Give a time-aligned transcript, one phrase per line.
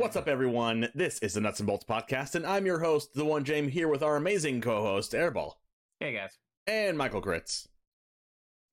[0.00, 0.88] What's up, everyone?
[0.94, 3.86] This is the Nuts and Bolts Podcast, and I'm your host, the one James, here
[3.86, 5.56] with our amazing co host, Airball,
[5.98, 6.38] Hey guys.
[6.66, 7.68] and Michael Gritz.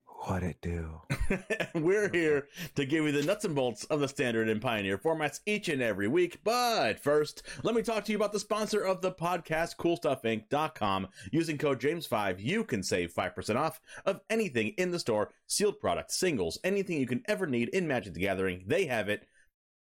[0.06, 1.02] What it do?
[1.74, 5.40] We're here to give you the nuts and bolts of the standard and pioneer formats
[5.44, 6.40] each and every week.
[6.44, 11.08] But first, let me talk to you about the sponsor of the podcast, CoolStuffInc.com.
[11.30, 16.16] Using code James5, you can save 5% off of anything in the store, sealed products,
[16.16, 18.64] singles, anything you can ever need in Magic the Gathering.
[18.66, 19.28] They have it.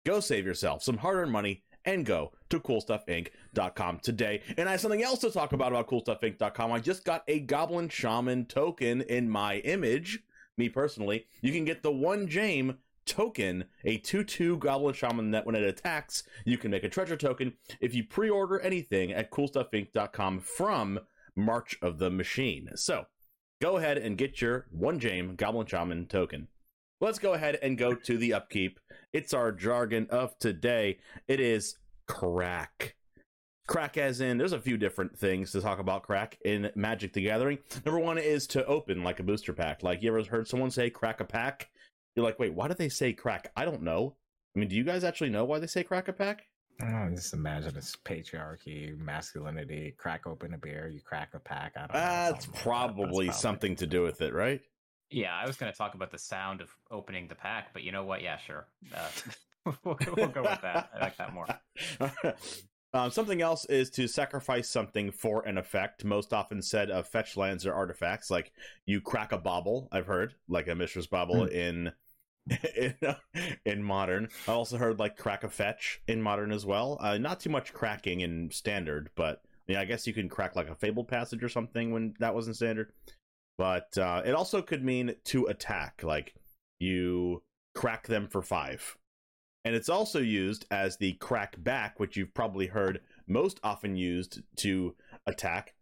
[0.05, 4.43] Go save yourself some hard earned money and go to coolstuffinc.com today.
[4.57, 6.73] And I have something else to talk about about coolstuffinc.com.
[6.73, 10.21] I just got a Goblin Shaman token in my image.
[10.57, 15.47] Me personally, you can get the one Jame token, a 2 2 Goblin Shaman that
[15.47, 19.31] when it attacks, you can make a treasure token if you pre order anything at
[19.31, 21.01] coolstuffinc.com from
[21.35, 22.71] March of the Machine.
[22.75, 23.07] So
[23.61, 26.49] go ahead and get your one Jame Goblin Shaman token.
[27.01, 28.79] Let's go ahead and go to the upkeep.
[29.13, 30.99] It's our jargon of today.
[31.27, 32.95] It is crack.
[33.67, 37.23] Crack, as in, there's a few different things to talk about crack in Magic the
[37.23, 37.59] Gathering.
[37.85, 39.83] Number one is to open like a booster pack.
[39.83, 41.71] Like, you ever heard someone say crack a pack?
[42.15, 43.51] You're like, wait, why do they say crack?
[43.57, 44.17] I don't know.
[44.55, 46.43] I mean, do you guys actually know why they say crack a pack?
[46.83, 49.95] Oh, just imagine it's patriarchy, masculinity.
[49.99, 51.75] Crack open a beer, you crack a pack.
[51.77, 51.99] I don't know.
[51.99, 54.61] That's something like that, it's probably something to do with it, right?
[55.11, 57.93] Yeah, I was going to talk about the sound of opening the pack, but you
[57.93, 58.23] know what?
[58.23, 58.67] Yeah, sure.
[58.95, 60.91] Uh, we'll, we'll go with that.
[60.95, 61.47] I like that more.
[62.95, 66.05] um, something else is to sacrifice something for an effect.
[66.05, 68.53] Most often said of fetch lands or artifacts, like
[68.87, 69.89] you crack a bauble.
[69.91, 71.53] I've heard like a Mishra's bauble Hmm.
[71.53, 71.93] in
[72.77, 72.95] in
[73.65, 74.29] in modern.
[74.49, 76.99] I also heard like crack a fetch in modern as well.
[77.01, 80.69] Uh, not too much cracking in standard, but yeah, I guess you can crack like
[80.69, 82.93] a fabled passage or something when that wasn't standard.
[83.61, 86.35] But uh, it also could mean to attack, like
[86.79, 87.43] you
[87.75, 88.97] crack them for five.
[89.67, 94.41] And it's also used as the crack back, which you've probably heard most often used
[94.61, 95.75] to attack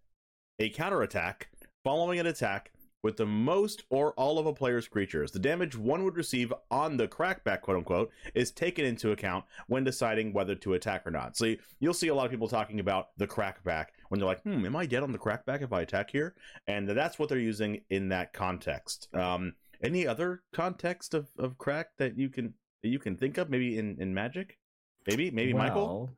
[0.59, 1.51] a counterattack
[1.85, 2.73] following an attack
[3.05, 5.31] with the most or all of a player's creatures.
[5.31, 9.85] The damage one would receive on the crackback, quote unquote, is taken into account when
[9.85, 11.37] deciding whether to attack or not.
[11.37, 14.43] So you- you'll see a lot of people talking about the crackback when they're like,
[14.43, 16.35] hmm, am I dead on the crackback if I attack here?
[16.67, 19.09] And that's what they're using in that context.
[19.15, 23.51] Um, any other context of, of crack that you can that you can think of
[23.51, 24.59] maybe in, in magic?
[25.07, 26.11] Maybe, maybe Michael?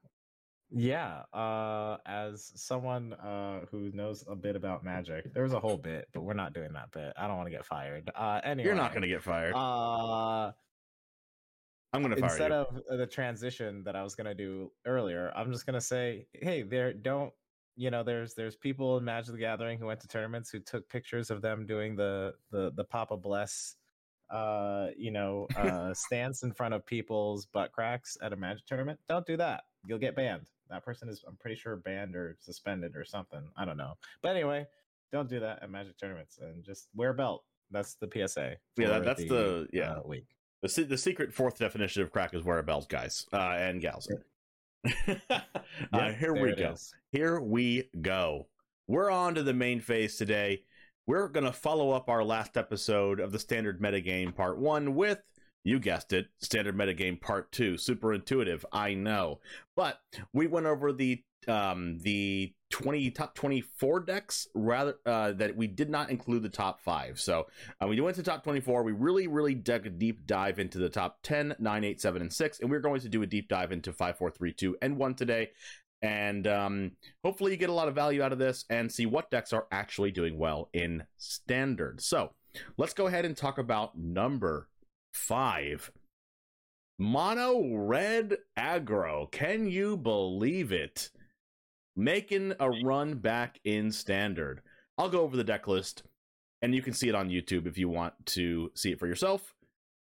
[0.72, 5.76] Yeah, uh, as someone uh, who knows a bit about magic, there was a whole
[5.76, 7.12] bit, but we're not doing that bit.
[7.16, 8.08] I don't want to get fired.
[8.14, 9.54] Uh, anyway, You're not going to get fired.
[9.54, 10.52] Uh,
[11.92, 12.56] I'm going to fire instead you.
[12.56, 16.62] of uh, the transition that I was gonna do earlier, I'm just gonna say, hey,
[16.62, 17.32] there don't
[17.76, 20.88] you know, there's there's people in Magic the Gathering who went to tournaments who took
[20.88, 23.76] pictures of them doing the the the Papa Bless
[24.30, 28.98] uh you know uh stance in front of people's butt cracks at a magic tournament.
[29.08, 29.64] Don't do that.
[29.86, 30.46] You'll get banned.
[30.68, 33.42] That person is i'm pretty sure banned or suspended or something.
[33.56, 33.94] I don't know.
[34.22, 34.66] But anyway
[35.12, 37.42] don't do that at magic tournaments and just wear a belt.
[37.72, 39.94] That's the psa Yeah, that- that's the- yeah.
[39.94, 40.26] uh, week.
[40.62, 44.06] The, the secret fourth definition of crack is wear a belt, guys uh, and gals.
[45.92, 46.72] uh, here we go.
[46.72, 46.94] is.
[47.12, 48.48] Here we go.
[48.86, 50.64] We're on to the main phase today.
[51.06, 55.18] We're going to follow up our last episode of the standard metagame part one with,
[55.64, 57.76] you guessed it, standard metagame part two.
[57.76, 59.40] Super intuitive, I know.
[59.76, 60.00] But
[60.32, 65.88] we went over the um the 20 top 24 decks rather uh that we did
[65.88, 67.46] not include the top five so
[67.82, 70.90] uh, we went to top 24 we really really dug a deep dive into the
[70.90, 73.72] top 10 9 8 7 and 6 and we're going to do a deep dive
[73.72, 75.48] into 5 4 3 2 and 1 today
[76.02, 76.92] and um,
[77.24, 79.66] hopefully you get a lot of value out of this and see what decks are
[79.72, 82.32] actually doing well in standard so
[82.76, 84.68] let's go ahead and talk about number
[85.12, 85.90] five.
[86.98, 89.30] Mono red aggro.
[89.30, 91.10] Can you believe it?
[91.96, 94.60] Making a run back in standard.
[94.98, 96.02] I'll go over the deck list
[96.62, 99.54] and you can see it on youtube if you want to see it for yourself.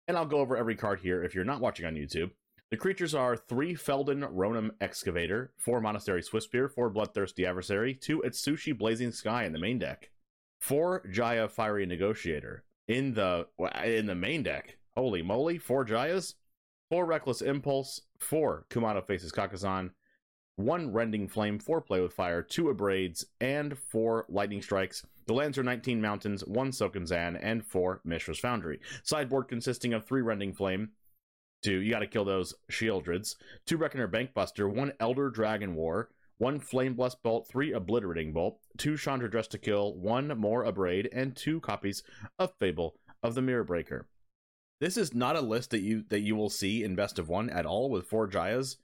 [0.07, 2.31] And i'll go over every card here if you're not watching on youtube.
[2.71, 8.77] The creatures are three Feldon Ronom Excavator, four Monastery Swiftspear, four Bloodthirsty Adversary, two Atsushi
[8.77, 10.11] Blazing Sky in the main deck,
[10.59, 13.47] four Jaya Fiery Negotiator in the
[13.83, 14.78] in the main deck.
[14.99, 16.33] Holy moly, four Jayas,
[16.89, 19.91] four Reckless Impulse, four Kumano Faces Kakkazan,
[20.57, 25.05] one Rending Flame, four Play with Fire, two Abrades, and four Lightning Strikes.
[25.25, 28.81] The lands are 19 Mountains, one Sokenzan, and four Mishra's Foundry.
[29.03, 30.89] Sideboard consisting of three Rending Flame,
[31.63, 33.35] two, you got to kill those Sheoldreds,
[33.65, 36.09] two Reckoner Bankbuster, one Elder Dragon War,
[36.39, 41.07] one Flame Blessed Bolt, three Obliterating Bolt, two Chandra Dress to Kill, one more Abrade,
[41.13, 42.03] and two copies
[42.37, 44.05] of Fable of the Mirror Breaker.
[44.79, 47.49] This is not a list that you that you will see in best of one
[47.49, 48.77] at all with four Jayas.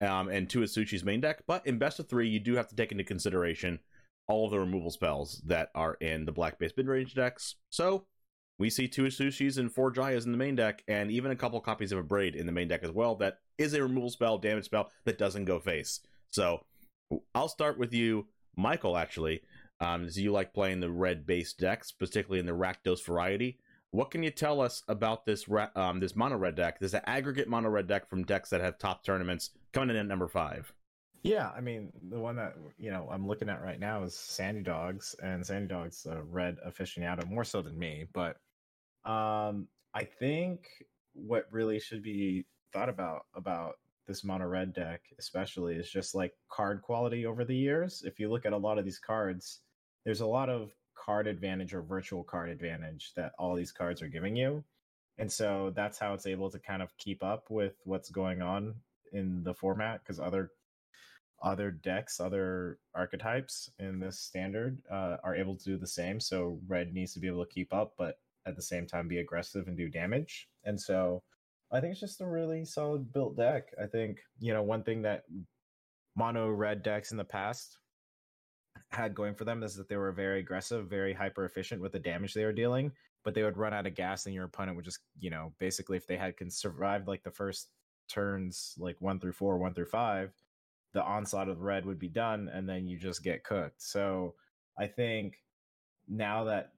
[0.00, 1.42] um, and two Atsushi's main deck.
[1.46, 3.80] But in best of three, you do have to take into consideration
[4.26, 7.56] all of the removal spells that are in the black base mid range decks.
[7.70, 8.06] So
[8.58, 11.60] we see two Atsushis and four Jayas in the main deck, and even a couple
[11.60, 13.16] copies of Abrade in the main deck as well.
[13.16, 16.00] That is a removal spell, damage spell that doesn't go face.
[16.30, 16.64] So
[17.34, 18.26] I'll start with you,
[18.56, 18.96] Michael.
[18.96, 19.42] Actually,
[19.80, 23.58] um, you like playing the red base decks, particularly in the Rakdos variety.
[23.94, 25.46] What can you tell us about this
[25.76, 26.80] um, this mono red deck?
[26.80, 30.26] This aggregate mono red deck from decks that have top tournaments coming in at number
[30.26, 30.72] five.
[31.22, 34.62] Yeah, I mean the one that you know I'm looking at right now is Sandy
[34.62, 38.38] Dogs, and Sandy Dogs a red aficionado more so than me, but
[39.04, 40.66] um, I think
[41.12, 43.74] what really should be thought about about
[44.08, 48.02] this mono red deck, especially, is just like card quality over the years.
[48.04, 49.60] If you look at a lot of these cards,
[50.04, 50.72] there's a lot of
[51.04, 54.64] card advantage or virtual card advantage that all these cards are giving you.
[55.18, 58.74] And so that's how it's able to kind of keep up with what's going on
[59.12, 60.50] in the format because other
[61.42, 66.18] other decks, other archetypes in this standard uh, are able to do the same.
[66.18, 69.18] So red needs to be able to keep up, but at the same time be
[69.18, 70.48] aggressive and do damage.
[70.64, 71.22] And so
[71.70, 73.64] I think it's just a really solid built deck.
[73.82, 75.24] I think, you know, one thing that
[76.16, 77.78] mono red decks in the past
[78.94, 81.98] had going for them is that they were very aggressive, very hyper efficient with the
[81.98, 82.92] damage they were dealing,
[83.22, 85.96] but they would run out of gas and your opponent would just, you know, basically
[85.96, 87.68] if they had can survived like the first
[88.08, 90.32] turns like 1 through 4, 1 through 5,
[90.92, 93.82] the onslaught of red would be done and then you just get cooked.
[93.82, 94.34] So,
[94.78, 95.42] I think
[96.08, 96.72] now that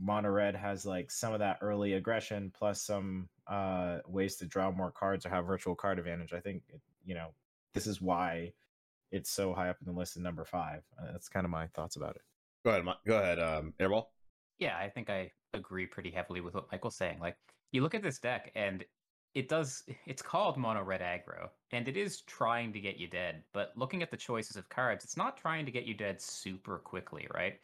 [0.00, 4.70] mono red has like some of that early aggression plus some uh ways to draw
[4.70, 7.28] more cards or have virtual card advantage, I think it, you know,
[7.72, 8.52] this is why
[9.14, 10.82] it's so high up in the list at number five.
[11.00, 12.22] Uh, that's kind of my thoughts about it.
[12.64, 14.06] Go ahead, go ahead, um, Airball.
[14.58, 17.18] Yeah, I think I agree pretty heavily with what Michael's saying.
[17.20, 17.36] Like,
[17.72, 18.84] you look at this deck, and
[19.34, 19.84] it does.
[20.06, 23.42] It's called mono red aggro, and it is trying to get you dead.
[23.52, 26.78] But looking at the choices of cards, it's not trying to get you dead super
[26.78, 27.60] quickly, right?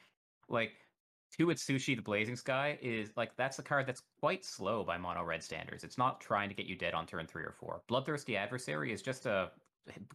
[0.49, 0.73] Like,
[1.37, 5.25] two Atsushi the Blazing Sky is like that's a card that's quite slow by mono
[5.25, 5.85] red standards.
[5.85, 7.83] It's not trying to get you dead on turn three or four.
[7.89, 9.51] Bloodthirsty Adversary is just a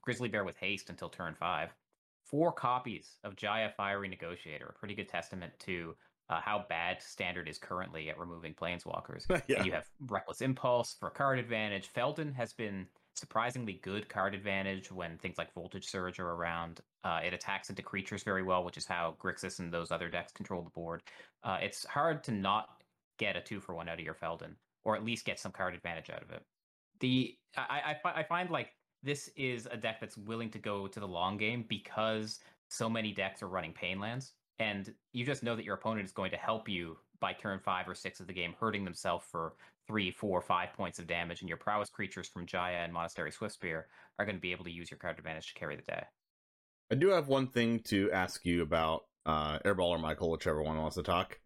[0.02, 1.74] Grizzly Bear with haste until turn five.
[2.24, 5.96] Four copies of Jaya Fiery Negotiator, a pretty good testament to
[6.30, 9.26] uh, how bad Standard is currently at removing Planeswalkers.
[9.48, 9.58] yeah.
[9.58, 11.90] And you have Reckless Impulse for card advantage.
[11.90, 16.82] Feldon has been surprisingly good card advantage when things like Voltage Surge are around.
[17.04, 20.32] Uh, it attacks into creatures very well, which is how Grixis and those other decks
[20.32, 21.02] control the board.
[21.44, 22.70] Uh, it's hard to not
[23.18, 25.76] get a two for one out of your Feldon, or at least get some card
[25.76, 26.44] advantage out of it.
[27.00, 28.70] The I, I, I find like
[29.06, 33.14] this is a deck that's willing to go to the long game because so many
[33.14, 34.34] decks are running pain lands.
[34.60, 37.88] and you just know that your opponent is going to help you by turn five
[37.88, 39.54] or six of the game, hurting themselves for
[39.88, 43.84] three, four, five points of damage, and your prowess creatures from Jaya and Monastery Swiftspear
[44.18, 46.04] are going to be able to use your card advantage to carry the day.
[46.92, 50.78] I do have one thing to ask you about uh, Airball or Michael, whichever one
[50.78, 51.40] wants to talk.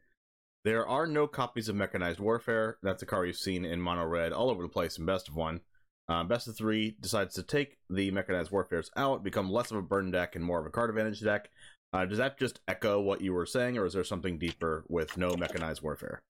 [0.66, 2.78] There are no copies of Mechanized Warfare.
[2.84, 5.36] That's a card you've seen in Mono Red all over the place in Best of
[5.36, 5.62] One.
[6.10, 9.82] Uh, best of three decides to take the mechanized warfares out, become less of a
[9.82, 11.52] burn deck and more of a card advantage deck.
[11.94, 15.18] Uh, does that just echo what you were saying, or is there something deeper with
[15.18, 16.22] no mechanized warfare?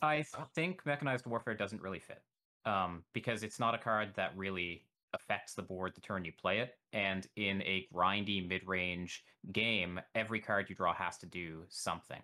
[0.00, 0.24] I
[0.54, 2.22] think mechanized warfare doesn't really fit
[2.64, 6.60] um, because it's not a card that really affects the board the turn you play
[6.60, 6.76] it.
[6.92, 12.22] And in a grindy mid range game, every card you draw has to do something.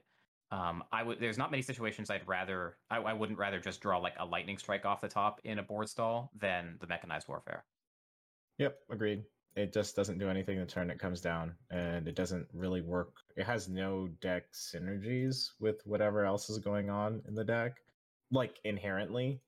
[0.50, 1.20] Um, I would.
[1.20, 2.76] There's not many situations I'd rather.
[2.90, 5.62] I, I wouldn't rather just draw like a lightning strike off the top in a
[5.62, 7.64] board stall than the mechanized warfare.
[8.58, 9.24] Yep, agreed.
[9.56, 13.14] It just doesn't do anything the turn it comes down, and it doesn't really work.
[13.36, 17.78] It has no deck synergies with whatever else is going on in the deck,
[18.30, 19.40] like inherently.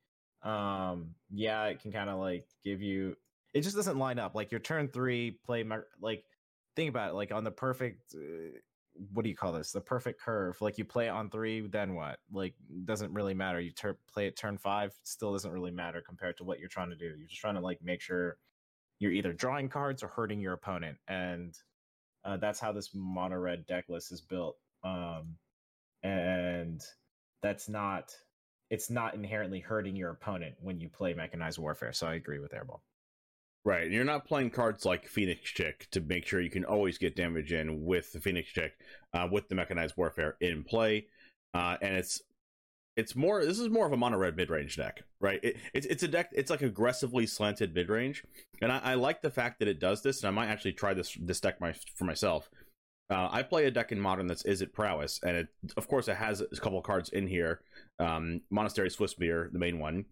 [0.43, 3.17] Um, yeah, it can kind of like give you.
[3.55, 4.35] It just doesn't line up.
[4.35, 5.65] Like your turn three play,
[6.01, 6.25] like
[6.75, 7.15] think about it.
[7.15, 8.15] Like on the perfect.
[8.15, 8.59] Uh,
[9.13, 9.73] what do you call this?
[9.73, 10.61] The perfect curve.
[10.61, 12.19] Like you play on three, then what?
[12.33, 13.61] Like doesn't really matter.
[13.61, 16.91] You ter- play it turn five, still doesn't really matter compared to what you're trying
[16.91, 17.07] to do.
[17.07, 18.39] You're just trying to like make sure
[18.99, 21.57] you're either drawing cards or hurting your opponent, and
[22.25, 24.57] uh, that's how this mono red deck list is built.
[24.85, 25.37] Um,
[26.03, 26.83] and
[27.43, 28.13] that's not
[28.71, 31.93] it's not inherently hurting your opponent when you play mechanized warfare.
[31.93, 32.81] So I agree with Airball.
[33.65, 33.85] Right.
[33.85, 37.17] And you're not playing cards like Phoenix Chick to make sure you can always get
[37.17, 38.73] damage in with the Phoenix Chick,
[39.13, 41.07] uh, with the mechanized warfare in play.
[41.55, 42.23] Uh, and it's
[42.99, 45.39] it's more this is more of a mono red mid range deck, right?
[45.43, 48.25] It, it's it's a deck it's like aggressively slanted mid range,
[48.61, 50.21] and I, I, like the fact that it does this.
[50.21, 52.51] And I might actually try this this deck my, for myself.
[53.09, 56.09] Uh, I play a deck in modern that's is it Prowess, and it of course
[56.09, 57.61] it has a couple cards in here.
[58.01, 60.05] Um, Monastery Swiftspear, the main one,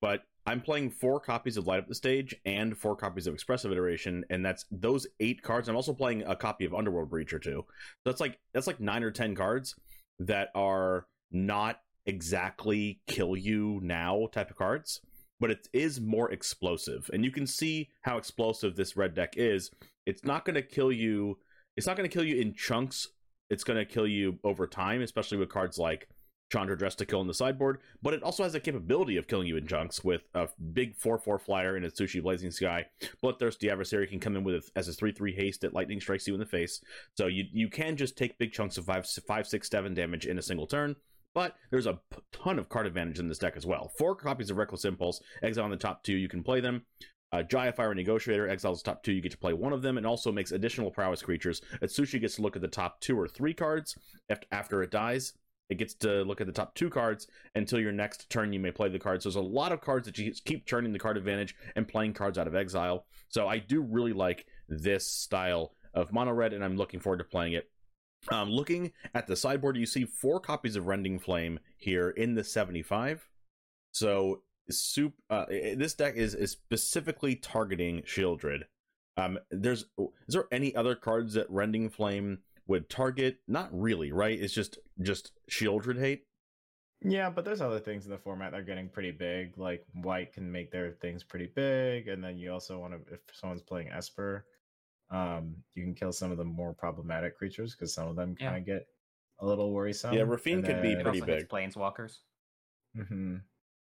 [0.00, 3.72] but I'm playing four copies of Light Up the Stage and four copies of Expressive
[3.72, 5.68] Iteration, and that's those eight cards.
[5.68, 7.64] I'm also playing a copy of Underworld Breacher too.
[7.66, 9.74] So that's like that's like nine or ten cards
[10.18, 15.00] that are not exactly kill you now type of cards,
[15.40, 17.08] but it is more explosive.
[17.12, 19.70] And you can see how explosive this red deck is.
[20.04, 21.38] It's not going to kill you.
[21.76, 23.08] It's not going to kill you in chunks.
[23.48, 26.08] It's going to kill you over time, especially with cards like
[26.54, 29.48] Chandra Dress to kill in the sideboard, but it also has the capability of killing
[29.48, 32.86] you in chunks with a big 4 4 flyer in and Atsushi Blazing Sky.
[33.20, 36.28] Bloodthirsty Adversary can come in with a, as a 3 3 haste that lightning strikes
[36.28, 36.80] you in the face.
[37.16, 40.38] So you, you can just take big chunks of 5, 5 6 7 damage in
[40.38, 40.94] a single turn.
[41.34, 41.98] But there's a
[42.30, 43.90] ton of card advantage in this deck as well.
[43.98, 46.86] Four copies of Reckless Impulse, exile on the top two, you can play them.
[47.32, 50.06] Uh, Jaya Fire Negotiator exiles top two, you get to play one of them, and
[50.06, 51.62] also makes additional prowess creatures.
[51.82, 53.98] Atsushi gets to look at the top two or three cards
[54.52, 55.32] after it dies.
[55.70, 58.52] It gets to look at the top two cards until your next turn.
[58.52, 59.24] You may play the cards.
[59.24, 62.12] So there's a lot of cards that you keep turning the card advantage and playing
[62.12, 63.06] cards out of exile.
[63.28, 67.24] So I do really like this style of mono red, and I'm looking forward to
[67.24, 67.70] playing it.
[68.30, 72.44] Um, looking at the sideboard, you see four copies of Rending Flame here in the
[72.44, 73.28] 75.
[73.92, 78.62] So soup, uh, this deck is, is specifically targeting Sheoldred.
[79.16, 83.38] Um, there's is there any other cards that Rending Flame would target?
[83.46, 84.38] Not really, right?
[84.38, 86.24] It's just just Sheoldred hate.
[87.02, 89.58] Yeah, but there's other things in the format that are getting pretty big.
[89.58, 93.20] Like white can make their things pretty big, and then you also want to if
[93.32, 94.46] someone's playing Esper,
[95.10, 98.56] um, you can kill some of the more problematic creatures because some of them kind
[98.56, 98.86] of get
[99.40, 100.14] a little worrisome.
[100.14, 101.48] Yeah, Raffine could be pretty big.
[101.48, 102.18] Planeswalkers.
[102.96, 103.36] Mm-hmm.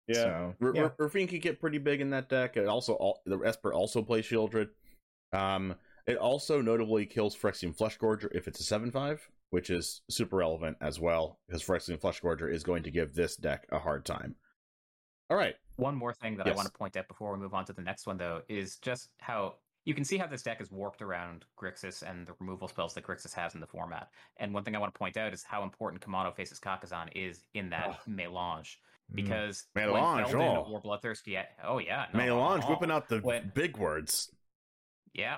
[0.07, 0.89] Yeah, so, R- yeah.
[0.97, 2.57] Raffine could get pretty big in that deck.
[2.57, 4.69] It also all, the Esper also plays Sheoldred.
[5.33, 5.75] Um,
[6.09, 10.77] it also notably kills Phyrexian Fleshgorger if it's a 7 5, which is super relevant
[10.81, 14.35] as well, because Phyrexian Fleshgorger is going to give this deck a hard time.
[15.29, 15.55] All right.
[15.75, 16.53] One more thing that yes.
[16.53, 18.77] I want to point out before we move on to the next one, though, is
[18.77, 22.67] just how you can see how this deck is warped around Grixis and the removal
[22.67, 24.09] spells that Grixis has in the format.
[24.37, 27.43] And one thing I want to point out is how important Kumano Faces Kakkazan is
[27.53, 27.97] in that oh.
[28.05, 28.79] melange.
[29.11, 29.15] Mm.
[29.15, 29.85] Because mm.
[29.85, 30.69] melange, oh.
[30.69, 34.29] War Bloodthirsty, oh yeah, no, melange, whipping out the when, big words.
[35.13, 35.37] Yeah,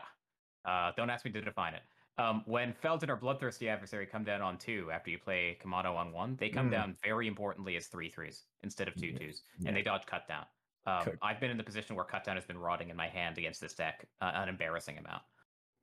[0.65, 1.82] uh, don't ask me to define it.
[2.18, 6.12] Um, when Feldon or Bloodthirsty Adversary come down on two after you play Kumano on
[6.12, 6.72] one, they come mm.
[6.72, 9.70] down very importantly as three threes instead of two twos, yeah.
[9.70, 10.46] and they dodge cut down.
[10.86, 13.38] Um, I've been in the position where cut down has been rotting in my hand
[13.38, 15.22] against this deck uh, an embarrassing amount.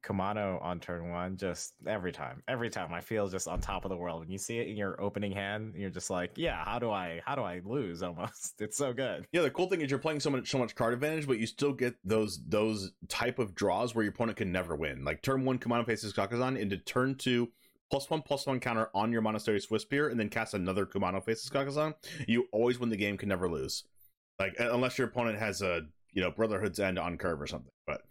[0.02, 3.90] Kumano on turn one, just every time, every time I feel just on top of
[3.90, 4.20] the world.
[4.20, 7.20] When you see it in your opening hand, you're just like, yeah, how do I,
[7.24, 8.02] how do I lose?
[8.08, 9.26] Almost, it's so good.
[9.32, 11.46] Yeah, the cool thing is you're playing so much, so much card advantage, but you
[11.46, 15.04] still get those, those type of draws where your opponent can never win.
[15.04, 17.50] Like turn one, Kumano faces Kakkazan into turn two,
[17.90, 21.50] plus one plus one counter on your Monastery Swiftspear, and then cast another Kumano faces
[21.50, 21.94] Kakkazan.
[22.26, 23.84] You always win the game, can never lose.
[24.38, 28.02] Like unless your opponent has a you know Brotherhood's End on curve or something, but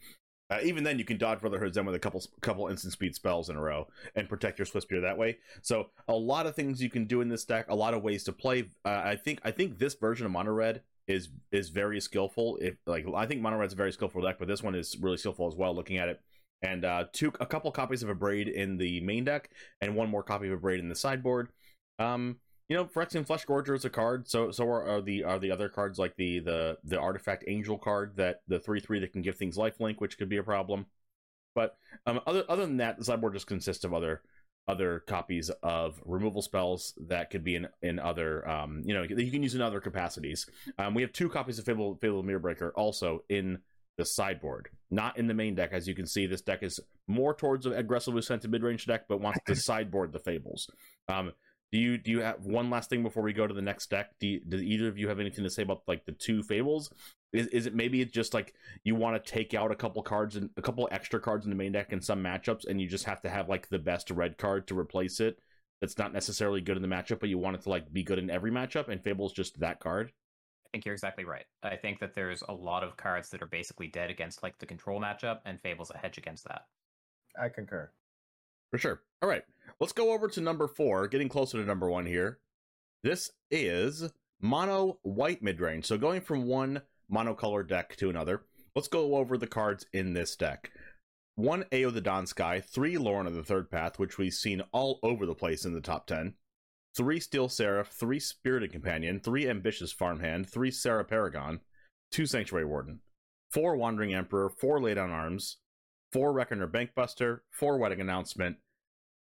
[0.50, 3.50] uh, even then, you can dodge Brotherhood's End with a couple couple instant speed spells
[3.50, 5.38] in a row and protect your Swiftspear that way.
[5.62, 8.24] So a lot of things you can do in this deck, a lot of ways
[8.26, 8.70] to play.
[8.86, 12.58] Uh, I think I think this version of Mono Red is is very skillful.
[12.62, 15.18] If like I think Mono Red's a very skillful deck, but this one is really
[15.18, 15.76] skillful as well.
[15.76, 16.22] Looking at it,
[16.62, 19.50] and uh, two a couple copies of a braid in the main deck,
[19.82, 21.50] and one more copy of a braid in the sideboard.
[22.00, 22.38] Um,
[22.70, 24.28] you know, Phyrexian Fleshgorger is a card.
[24.28, 27.78] So so are, are, the are the other cards like the the the Artifact Angel
[27.78, 30.86] card that the three three that can give things lifelink, which could be a problem.
[31.56, 34.22] But um, other other than that, the sideboard just consists of other
[34.68, 39.32] other copies of removal spells that could be in in other um you know you
[39.32, 40.46] can use in other capacities.
[40.78, 43.60] Um, we have two copies of Fable Fable Mirror Breaker also in
[43.98, 45.72] the sideboard, not in the main deck.
[45.72, 49.06] As you can see, this deck is more towards an aggressively sent mid range deck,
[49.08, 50.70] but wants to sideboard the Fables.
[51.08, 51.32] Um,
[51.72, 54.12] do you do you have one last thing before we go to the next deck?
[54.20, 56.90] Do, you, do either of you have anything to say about like the two fables?
[57.34, 60.38] Is, is it maybe it's just like you want to take out a couple cards
[60.38, 63.04] and a couple extra cards in the main deck in some matchups, and you just
[63.04, 65.40] have to have like the best red card to replace it?
[65.82, 68.18] That's not necessarily good in the matchup, but you want it to like be good
[68.18, 70.12] in every matchup, and Fable's just that card.
[70.66, 71.46] I think you're exactly right.
[71.64, 74.66] I think that there's a lot of cards that are basically dead against like the
[74.66, 76.62] control matchup, and Fable's a hedge against that.
[77.40, 77.92] I concur.
[78.72, 79.02] For sure.
[79.22, 79.44] All right.
[79.80, 82.40] Let's go over to number four, getting closer to number one here.
[83.04, 85.86] This is mono white mid range.
[85.86, 86.82] So going from one
[87.12, 88.44] monocolor deck to another,
[88.76, 90.72] let's go over the cards in this deck.
[91.36, 95.28] One Ayo the Dawn Sky, three Loran the Third Path, which we've seen all over
[95.28, 96.34] the place in the top 10,
[96.96, 101.60] three Steel Seraph, three Spirited Companion, three Ambitious Farmhand, three Serra Paragon,
[102.12, 103.02] two Sanctuary Warden,
[103.52, 105.58] four Wandering Emperor, four Lay Down Arms,
[106.12, 108.58] four Reckoner Bankbuster, four Wedding Announcement,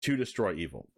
[0.02, 0.88] two destroy evil.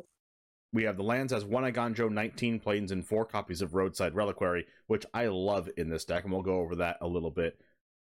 [0.72, 4.66] we have the lands as one Eiganjo, 19 plains, and four copies of Roadside Reliquary,
[4.86, 7.58] which I love in this deck, and we'll go over that a little bit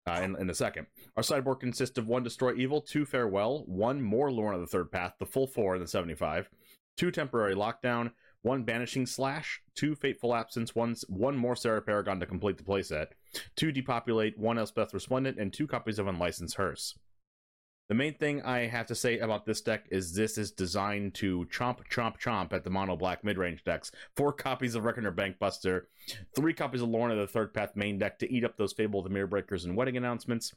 [0.08, 0.88] uh, in, in a second.
[1.18, 4.92] Our sideboard consists of one Destroy Evil, two Farewell, one more Loran of the Third
[4.92, 6.50] Path, the full four in the 75,
[6.98, 8.12] two Temporary Lockdown,
[8.42, 13.08] one Banishing Slash, two Fateful Absence, one, one more Serra Paragon to complete the playset,
[13.56, 16.98] two Depopulate, one Elspeth Resplendent, and two copies of Unlicensed Hearse.
[17.90, 21.46] The main thing I have to say about this deck is this is designed to
[21.52, 23.92] chomp, chomp, chomp at the mono black mid range decks.
[24.16, 25.84] Four copies of Reckoner Bankbuster,
[26.36, 29.04] three copies of Loran the Third Path main deck to eat up those Fable of
[29.04, 30.54] the Mirror Breakers and Wedding announcements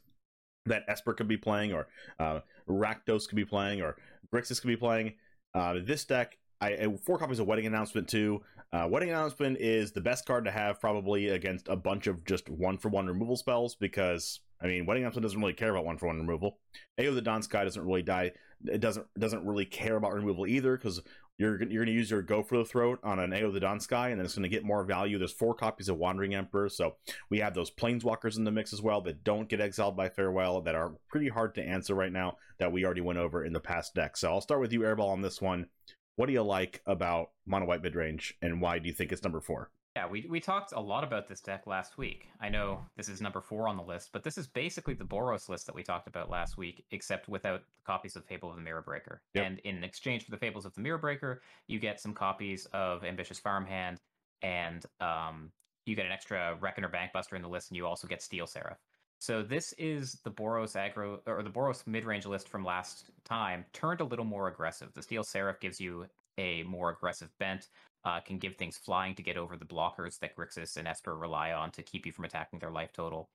[0.65, 1.87] that Esper could be playing, or
[2.19, 3.97] uh, Rakdos could be playing, or
[4.33, 5.13] Grixis could be playing.
[5.53, 8.41] Uh, this deck, I four copies of Wedding Announcement too.
[8.71, 12.49] Uh, Wedding Announcement is the best card to have probably against a bunch of just
[12.49, 15.97] one for one removal spells because I mean, Wedding Announcement doesn't really care about one
[15.97, 16.59] for one removal.
[16.99, 18.31] Ayo the Dawn Sky doesn't really die.
[18.65, 21.01] It doesn't doesn't really care about removal either because
[21.37, 23.79] you're you're going to use your Go for the Throat on an Ayo the Dawn
[23.79, 25.19] Sky, and then it's going to get more value.
[25.19, 26.95] There's four copies of Wandering Emperor, so
[27.29, 30.61] we have those Planeswalkers in the mix as well that don't get exiled by Farewell
[30.61, 33.59] that are pretty hard to answer right now that we already went over in the
[33.59, 34.17] past deck.
[34.17, 35.67] So I'll start with you, Airball, on this one.
[36.15, 39.39] What do you like about Mono White Midrange, and why do you think it's number
[39.39, 39.69] four?
[39.97, 42.27] Yeah, we, we talked a lot about this deck last week.
[42.39, 45.49] I know this is number four on the list, but this is basically the Boros
[45.49, 48.83] list that we talked about last week, except without copies of Fable of the Mirror
[48.83, 49.23] Breaker.
[49.33, 49.43] Yep.
[49.43, 53.03] And in exchange for the Fables of the Mirror Breaker, you get some copies of
[53.03, 53.99] Ambitious Farmhand,
[54.43, 55.51] and um,
[55.87, 58.77] you get an extra Reckoner Bankbuster in the list, and you also get Steel Seraph.
[59.17, 64.01] So this is the Boros aggro or the Boros mid-range list from last time, turned
[64.01, 64.89] a little more aggressive.
[64.93, 66.05] The Steel Seraph gives you
[66.37, 67.69] a more aggressive bent
[68.07, 71.51] uh, can give things flying to get over the blockers that Grixis and Esper rely
[71.51, 73.29] on to keep you from attacking their life total.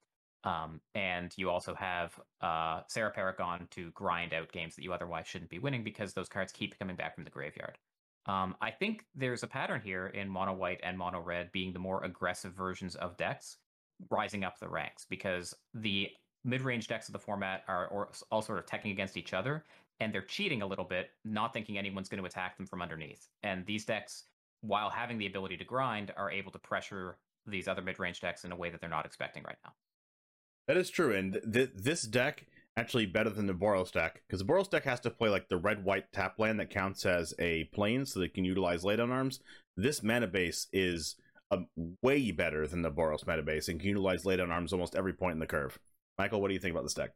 [0.44, 5.26] Um, and you also have uh, Serra Paragon to grind out games that you otherwise
[5.26, 7.76] shouldn't be winning because those cards keep coming back from the graveyard.
[8.24, 11.78] Um, I think there's a pattern here in mono white and mono red being the
[11.78, 13.58] more aggressive versions of decks
[14.10, 16.08] rising up the ranks because the
[16.44, 19.64] mid-range decks of the format are all sort of teching against each other
[20.00, 23.28] and they're cheating a little bit, not thinking anyone's going to attack them from underneath.
[23.42, 24.24] And these decks
[24.62, 28.44] while having the ability to grind, are able to pressure these other mid range decks
[28.44, 29.72] in a way that they're not expecting right now.
[30.68, 32.46] That is true, and th- this deck
[32.76, 35.58] actually better than the Boros deck because the Boros deck has to play like the
[35.58, 39.40] red white tap land that counts as a plane, so they can utilize laydown arms.
[39.76, 41.16] This mana base is
[41.50, 41.66] um,
[42.02, 45.34] way better than the Boros mana base and can utilize laydown arms almost every point
[45.34, 45.78] in the curve.
[46.18, 47.10] Michael, what do you think about this deck?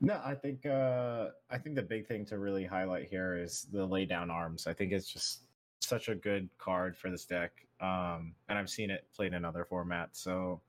[0.00, 3.86] No, I think uh, I think the big thing to really highlight here is the
[3.86, 4.66] laydown arms.
[4.66, 5.45] I think it's just
[5.86, 7.52] such a good card for this deck.
[7.80, 10.16] Um, and I've seen it played in other formats.
[10.16, 10.60] So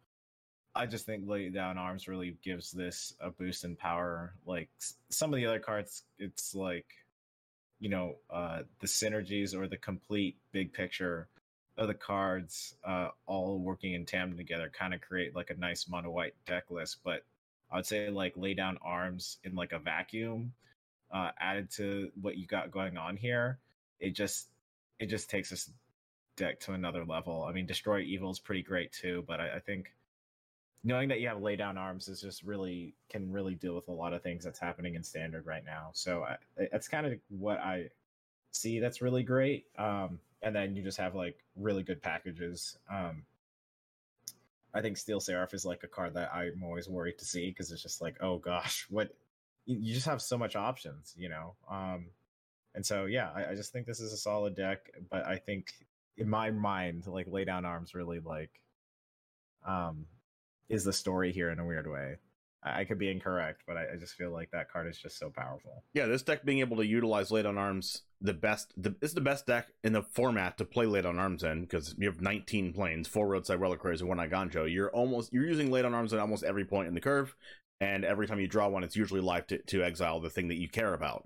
[0.76, 4.34] I just think lay down arms really gives this a boost in power.
[4.46, 4.70] Like
[5.10, 6.86] some of the other cards, it's like,
[7.80, 11.28] you know, uh, the synergies or the complete big picture
[11.78, 15.88] of the cards uh, all working in tandem together kind of create like a nice
[15.88, 16.98] mono white deck list.
[17.04, 17.24] But
[17.72, 20.54] I would say like lay down arms in like a vacuum
[21.12, 23.60] uh, added to what you got going on here.
[24.00, 24.48] It just
[25.00, 25.70] it just takes this
[26.36, 27.44] deck to another level.
[27.44, 29.94] I mean, Destroy Evil is pretty great too, but I, I think
[30.84, 33.92] knowing that you have lay down arms is just really can really deal with a
[33.92, 35.90] lot of things that's happening in standard right now.
[35.94, 36.38] So I,
[36.72, 37.90] that's kind of what I
[38.52, 38.80] see.
[38.80, 39.66] That's really great.
[39.78, 42.78] Um, and then you just have like really good packages.
[42.92, 43.24] Um,
[44.74, 47.72] I think Steel Seraph is like a card that I'm always worried to see because
[47.72, 49.10] it's just like, oh gosh, what
[49.66, 51.56] you just have so much options, you know.
[51.70, 52.08] Um,
[52.78, 54.92] and so, yeah, I, I, just think this is a solid deck.
[55.10, 55.74] But I think
[56.16, 58.52] in my mind, like lay down arms really like
[59.66, 60.06] um
[60.70, 62.18] is the story here in a weird way.
[62.64, 65.18] I, I could be incorrect, but I, I, just feel like that card is just
[65.18, 65.84] so powerful.
[65.96, 69.22] Yeah, this deck being able to utilize lay down arms the best the it's the
[69.22, 72.74] best deck in the format to play lay down arms in because you have 19
[72.74, 74.72] plains, four roadside reliquaries, and one Eiganjo.
[74.72, 77.36] You're almost you're using lay down arms at almost every point in the curve,
[77.82, 80.60] and every time you draw one, it's usually live to, to exile the thing that
[80.60, 81.26] you care about.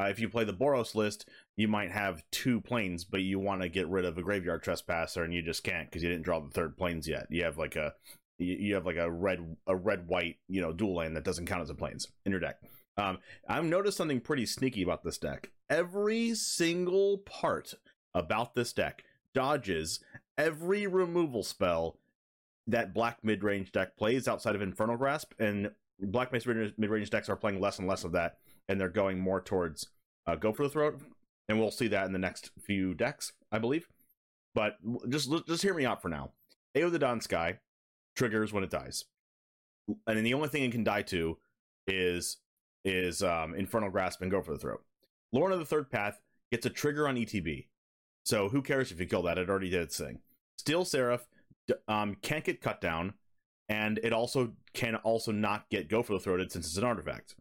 [0.00, 3.60] Uh, if you play the Boros list, you might have two plains, but you want
[3.60, 6.40] to get rid of a graveyard trespasser, and you just can't because you didn't draw
[6.40, 7.26] the third plains yet.
[7.28, 7.94] You have like a
[8.38, 11.60] you have like a red a red white you know dual land that doesn't count
[11.60, 12.60] as a plains in your deck.
[12.96, 15.50] Um, I've noticed something pretty sneaky about this deck.
[15.68, 17.74] Every single part
[18.14, 20.00] about this deck dodges
[20.38, 21.98] every removal spell
[22.66, 27.28] that black mid range deck plays outside of Infernal Grasp, and black mid range decks
[27.28, 28.38] are playing less and less of that
[28.70, 29.88] and they're going more towards
[30.28, 31.00] uh, go for the throat,
[31.48, 33.88] and we'll see that in the next few decks, I believe.
[34.54, 34.76] But
[35.08, 36.30] just just hear me out for now.
[36.76, 37.58] Ayo the Dawn Sky
[38.14, 39.06] triggers when it dies,
[39.88, 41.36] and then the only thing it can die to
[41.88, 42.36] is
[42.84, 44.82] is um, Infernal Grasp and Go for the Throat.
[45.34, 46.20] Loran the Third Path
[46.52, 47.66] gets a trigger on ETB.
[48.24, 49.36] So who cares if you kill that?
[49.36, 50.20] It already did its thing.
[50.58, 51.26] Steel Seraph
[51.88, 53.14] um, can't get cut down,
[53.68, 57.34] and it also can also not get go for the throated since it's an artifact.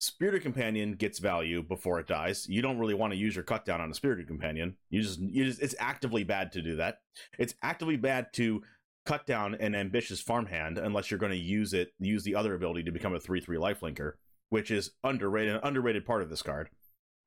[0.00, 2.46] Spirited Companion gets value before it dies.
[2.48, 4.76] You don't really want to use your cut down on a Spirited Companion.
[4.90, 7.00] You just, you just it's actively bad to do that.
[7.38, 8.62] It's actively bad to
[9.04, 12.84] cut down an ambitious farmhand unless you're going to use it use the other ability
[12.84, 14.12] to become a 3-3 lifelinker,
[14.50, 16.70] which is underrated an underrated part of this card.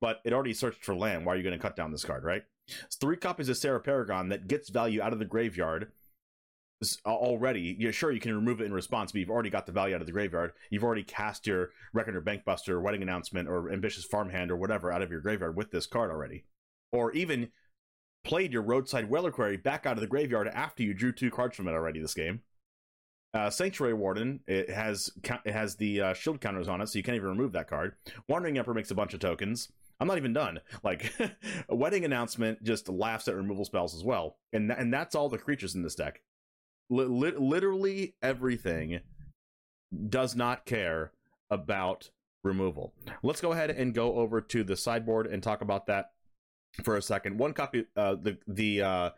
[0.00, 1.26] But it already searched for land.
[1.26, 2.42] Why are you going to cut down this card, right?
[2.84, 5.92] It's three copies of Serra Paragon that gets value out of the graveyard
[7.06, 7.76] already.
[7.78, 10.00] Yeah, sure, you can remove it in response, but you've already got the value out
[10.00, 10.52] of the graveyard.
[10.70, 15.10] You've already cast your Reckoner Bankbuster, Wedding Announcement, or Ambitious Farmhand, or whatever out of
[15.10, 16.44] your graveyard with this card already.
[16.92, 17.50] Or even
[18.24, 21.68] played your Roadside Reliquary back out of the graveyard after you drew two cards from
[21.68, 22.42] it already this game.
[23.34, 25.10] Uh, Sanctuary Warden, it has
[25.44, 27.94] it has the uh, shield counters on it, so you can't even remove that card.
[28.28, 29.72] Wandering Emperor makes a bunch of tokens.
[29.98, 30.60] I'm not even done.
[30.82, 31.12] Like
[31.68, 35.30] a wedding announcement just laughs at removal spells as well, and th- and that's all
[35.30, 36.20] the creatures in this deck.
[36.90, 39.00] Li- li- literally everything
[40.08, 41.12] does not care
[41.50, 42.10] about
[42.44, 42.92] removal.
[43.22, 46.10] Let's go ahead and go over to the sideboard and talk about that
[46.82, 47.38] for a second.
[47.38, 49.10] One copy, uh, the the uh,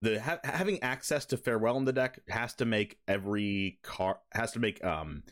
[0.00, 4.52] the ha- having access to farewell in the deck has to make every card has
[4.52, 5.22] to make um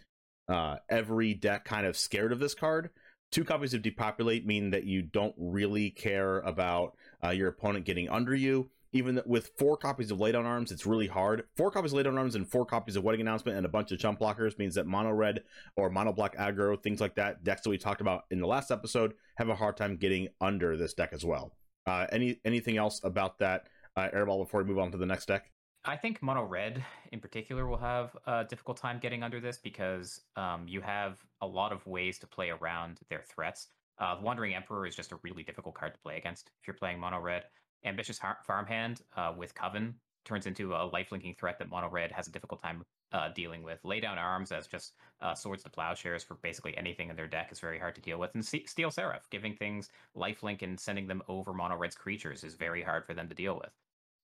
[0.48, 2.90] uh every deck kind of scared of this card
[3.30, 8.08] Two copies of Depopulate mean that you don't really care about uh, your opponent getting
[8.08, 8.70] under you.
[8.92, 11.44] Even with four copies of Lay on Arms, it's really hard.
[11.56, 13.92] Four copies of Lay Down Arms and four copies of Wedding Announcement and a bunch
[13.92, 15.44] of chump blockers means that mono red
[15.76, 18.72] or mono black aggro, things like that, decks that we talked about in the last
[18.72, 21.52] episode, have a hard time getting under this deck as well.
[21.86, 25.26] Uh, any anything else about that uh, airball before we move on to the next
[25.26, 25.50] deck?
[25.84, 30.20] I think mono red in particular will have a difficult time getting under this because
[30.36, 33.68] um, you have a lot of ways to play around their threats.
[33.98, 36.98] Uh, Wandering Emperor is just a really difficult card to play against if you're playing
[36.98, 37.44] mono red.
[37.84, 42.28] Ambitious har- Farmhand uh, with Coven turns into a life-linking threat that mono red has
[42.28, 43.78] a difficult time uh, dealing with.
[43.84, 47.48] Lay down arms as just uh, swords to plowshares for basically anything in their deck
[47.50, 48.30] is very hard to deal with.
[48.34, 52.54] And C- Steel Seraph, giving things lifelink and sending them over mono red's creatures is
[52.54, 53.72] very hard for them to deal with.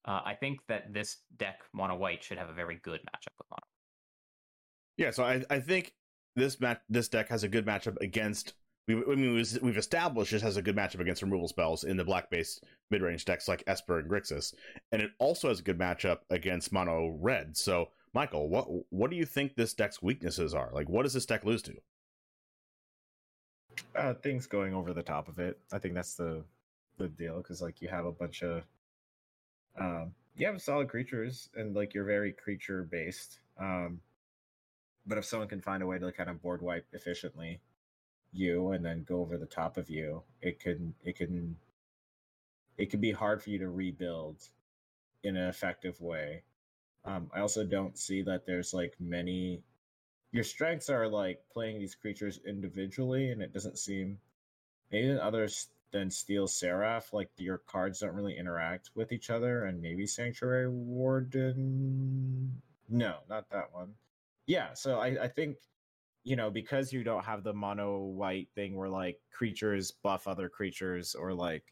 [0.05, 3.47] Uh, I think that this deck, mono white, should have a very good matchup with
[3.51, 3.63] mono.
[4.97, 5.95] Yeah, so I, I think
[6.37, 8.55] this match this deck has a good matchup against.
[8.87, 12.05] We, I mean, we've established it has a good matchup against removal spells in the
[12.05, 14.55] black based mid range decks like Esper and Grixis,
[14.93, 17.57] and it also has a good matchup against mono red.
[17.57, 20.71] So, Michael, what what do you think this deck's weaknesses are?
[20.73, 21.75] Like, what does this deck lose to?
[23.95, 25.59] Uh, things going over the top of it.
[25.73, 26.45] I think that's the
[26.97, 28.63] the deal because like you have a bunch of
[29.81, 33.41] um, you have solid creatures and like you're very creature based.
[33.59, 34.01] Um,
[35.07, 37.61] but if someone can find a way to kind of board wipe efficiently
[38.37, 41.57] you and then go over the top of you, it can it can
[42.79, 44.37] it can be hard for you to rebuild
[45.23, 46.43] in an effective way.
[47.05, 49.63] Um, I also don't see that there's like many.
[50.33, 54.19] Your strengths are like playing these creatures individually, and it doesn't seem
[54.91, 59.81] maybe others than Steel Seraph, like your cards don't really interact with each other, and
[59.81, 62.61] maybe Sanctuary Warden.
[62.89, 63.95] No, not that one.
[64.47, 65.57] Yeah, so I, I think
[66.27, 70.49] you know because you don't have the mono white thing where like creatures buff other
[70.49, 71.63] creatures or like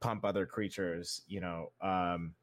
[0.00, 1.22] pump other creatures.
[1.26, 2.34] You know, um,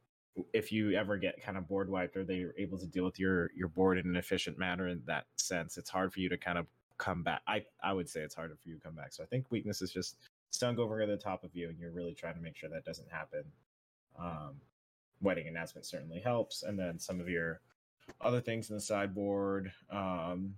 [0.54, 3.50] if you ever get kind of board wiped, or they're able to deal with your
[3.56, 6.58] your board in an efficient manner in that sense, it's hard for you to kind
[6.58, 6.68] of
[6.98, 7.42] come back.
[7.48, 9.14] I I would say it's harder for you to come back.
[9.14, 10.18] So I think weakness is just
[10.50, 13.10] stung over the top of you, and you're really trying to make sure that doesn't
[13.10, 13.46] happen.
[14.20, 14.56] Um,
[15.22, 17.62] wedding announcement certainly helps, and then some of your
[18.20, 19.72] other things in the sideboard.
[19.90, 20.56] Um,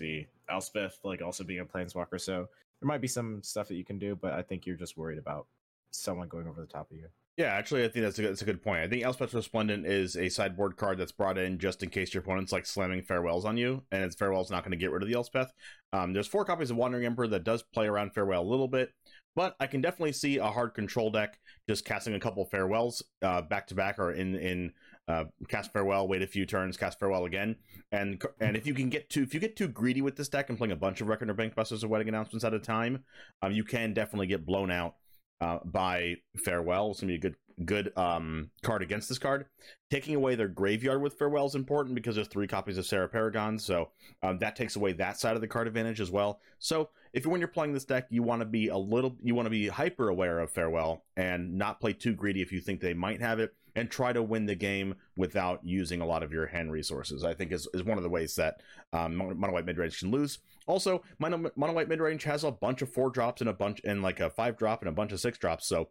[0.00, 2.48] see, Elspeth, like also being a planeswalker, so
[2.80, 5.18] there might be some stuff that you can do, but I think you're just worried
[5.18, 5.46] about
[5.90, 7.06] someone going over the top of you.
[7.36, 8.82] Yeah, actually, I think that's a, that's a good point.
[8.82, 12.22] I think Elspeth Resplendent is a sideboard card that's brought in just in case your
[12.22, 15.08] opponent's like slamming farewells on you, and its farewell's not going to get rid of
[15.08, 15.52] the Elspeth.
[15.92, 18.92] Um, there's four copies of Wandering Emperor that does play around farewell a little bit,
[19.36, 23.42] but I can definitely see a hard control deck just casting a couple farewells uh,
[23.42, 24.72] back to back or in in
[25.10, 27.56] uh, cast farewell, wait a few turns, cast farewell again,
[27.92, 30.48] and and if you can get too if you get too greedy with this deck
[30.48, 33.04] and playing a bunch of Reckoner Bankbusters or Wedding Announcements at a time,
[33.42, 34.94] um, you can definitely get blown out
[35.40, 36.90] uh, by farewell.
[36.90, 39.46] It's gonna be a good good um, card against this card.
[39.90, 43.58] Taking away their graveyard with farewell is important because there's three copies of Serra Paragon,
[43.58, 43.90] so
[44.22, 46.40] um, that takes away that side of the card advantage as well.
[46.58, 49.46] So if when you're playing this deck, you want to be a little, you want
[49.46, 52.94] to be hyper aware of farewell and not play too greedy if you think they
[52.94, 56.46] might have it, and try to win the game without using a lot of your
[56.46, 57.24] hand resources.
[57.24, 58.60] I think is, is one of the ways that
[58.92, 60.38] um, mono white midrange can lose.
[60.66, 64.02] Also, mono, mono white midrange has a bunch of four drops and a bunch and
[64.02, 65.88] like a five drop and a bunch of six drops, so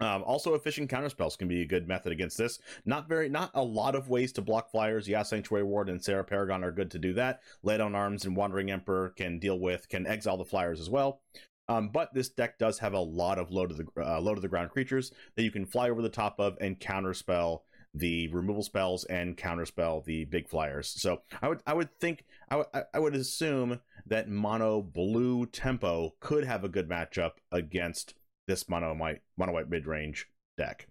[0.00, 2.60] um, also, efficient counterspells can be a good method against this.
[2.84, 5.08] Not very, not a lot of ways to block flyers.
[5.08, 7.40] Yeah, Sanctuary Ward and Serra Paragon are good to do that.
[7.64, 11.20] Lay Down Arms and Wandering Emperor can deal with, can exile the flyers as well.
[11.68, 14.40] Um, but this deck does have a lot of low to the uh, low to
[14.40, 17.60] the ground creatures that you can fly over the top of and counterspell
[17.94, 20.88] the removal spells and counterspell the big flyers.
[20.88, 26.14] So I would I would think I, w- I would assume that mono blue tempo
[26.20, 28.14] could have a good matchup against
[28.46, 30.26] this mono white mono white mid range
[30.56, 30.88] deck.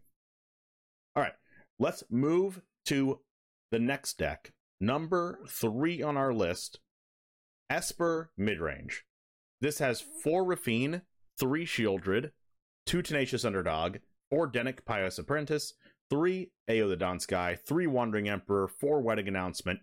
[1.15, 1.35] All right,
[1.79, 3.19] let's move to
[3.71, 4.53] the next deck.
[4.79, 6.79] Number three on our list,
[7.69, 9.06] Esper mid range.
[9.59, 11.01] This has four Raffine,
[11.39, 12.31] three Sheoldred,
[12.85, 13.97] two Tenacious Underdog,
[14.29, 15.73] four Dennick Pious Apprentice,
[16.09, 19.79] three Ayo the Dawn Sky, three Wandering Emperor, four Wedding Announcement,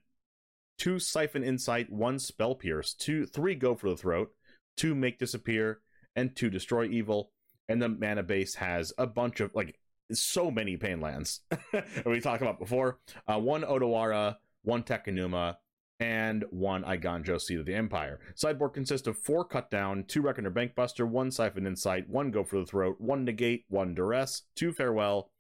[0.79, 4.31] two Siphon Insight, one Spell Pierce, two three Go for the Throat,
[4.77, 5.81] two Make Disappear,
[6.15, 7.33] and two Destroy Evil,
[7.69, 9.79] and the mana base has a bunch of like
[10.13, 11.41] so many pain lands
[12.07, 13.01] we talked about before.
[13.27, 15.57] Uh, one Otawara, one Takenuma,
[16.01, 18.21] and one Eiganjo Seat of the Empire.
[18.35, 22.59] Sideboard consists of four cut down, two Reckoner Bankbuster, one Siphon Insight, one Go for
[22.59, 25.31] the Throat, one Negate, one Duress, two Farewell,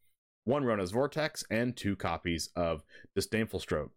[0.44, 2.82] one Rona's Vortex, and two copies of
[3.14, 3.92] Disdainful Stroke.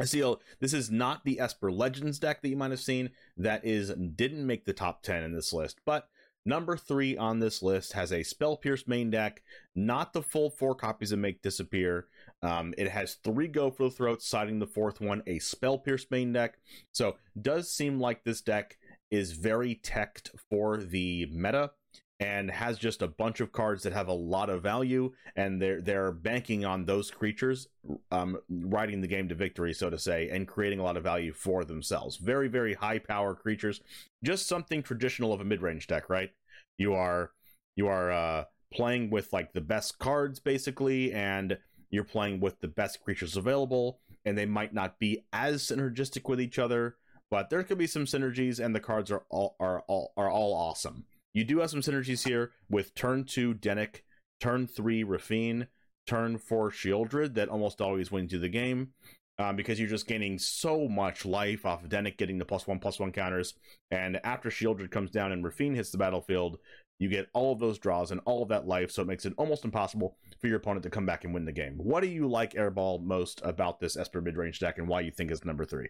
[0.00, 0.34] I see.
[0.60, 3.10] This is not the Esper Legends deck that you might have seen.
[3.36, 6.08] That is didn't make the top ten in this list, but
[6.48, 9.42] Number three on this list has a Spell Pierce main deck,
[9.74, 12.06] not the full four copies of Make Disappear.
[12.42, 16.06] Um, it has three Go for the Throat, citing the fourth one, a Spell Pierce
[16.10, 16.58] main deck.
[16.92, 18.76] So, does seem like this deck
[19.10, 21.70] is very teched for the meta
[22.18, 25.82] and has just a bunch of cards that have a lot of value and they're
[25.82, 27.68] they're banking on those creatures
[28.10, 31.32] um riding the game to victory so to say and creating a lot of value
[31.32, 32.16] for themselves.
[32.16, 33.80] Very very high power creatures.
[34.24, 36.30] Just something traditional of a mid-range deck right?
[36.78, 37.32] You are
[37.76, 41.58] you are uh playing with like the best cards basically and
[41.90, 46.40] you're playing with the best creatures available and they might not be as synergistic with
[46.40, 46.96] each other
[47.30, 50.54] but there could be some synergies and the cards are all are all are all
[50.54, 51.04] awesome
[51.36, 54.00] you do have some synergies here with turn two Dennick,
[54.40, 55.66] turn three Raffine,
[56.06, 58.94] turn four Sheoldred that almost always wins you the game.
[59.38, 62.78] Um, because you're just gaining so much life off of Dennick getting the plus one
[62.78, 63.52] plus one counters.
[63.90, 66.58] And after Sheoldred comes down and Raffine hits the battlefield,
[66.98, 69.34] you get all of those draws and all of that life, so it makes it
[69.36, 71.74] almost impossible for your opponent to come back and win the game.
[71.76, 75.10] What do you like, Airball, most about this Esper mid range deck and why you
[75.10, 75.88] think it's number three?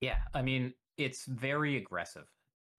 [0.00, 2.26] Yeah, I mean, it's very aggressive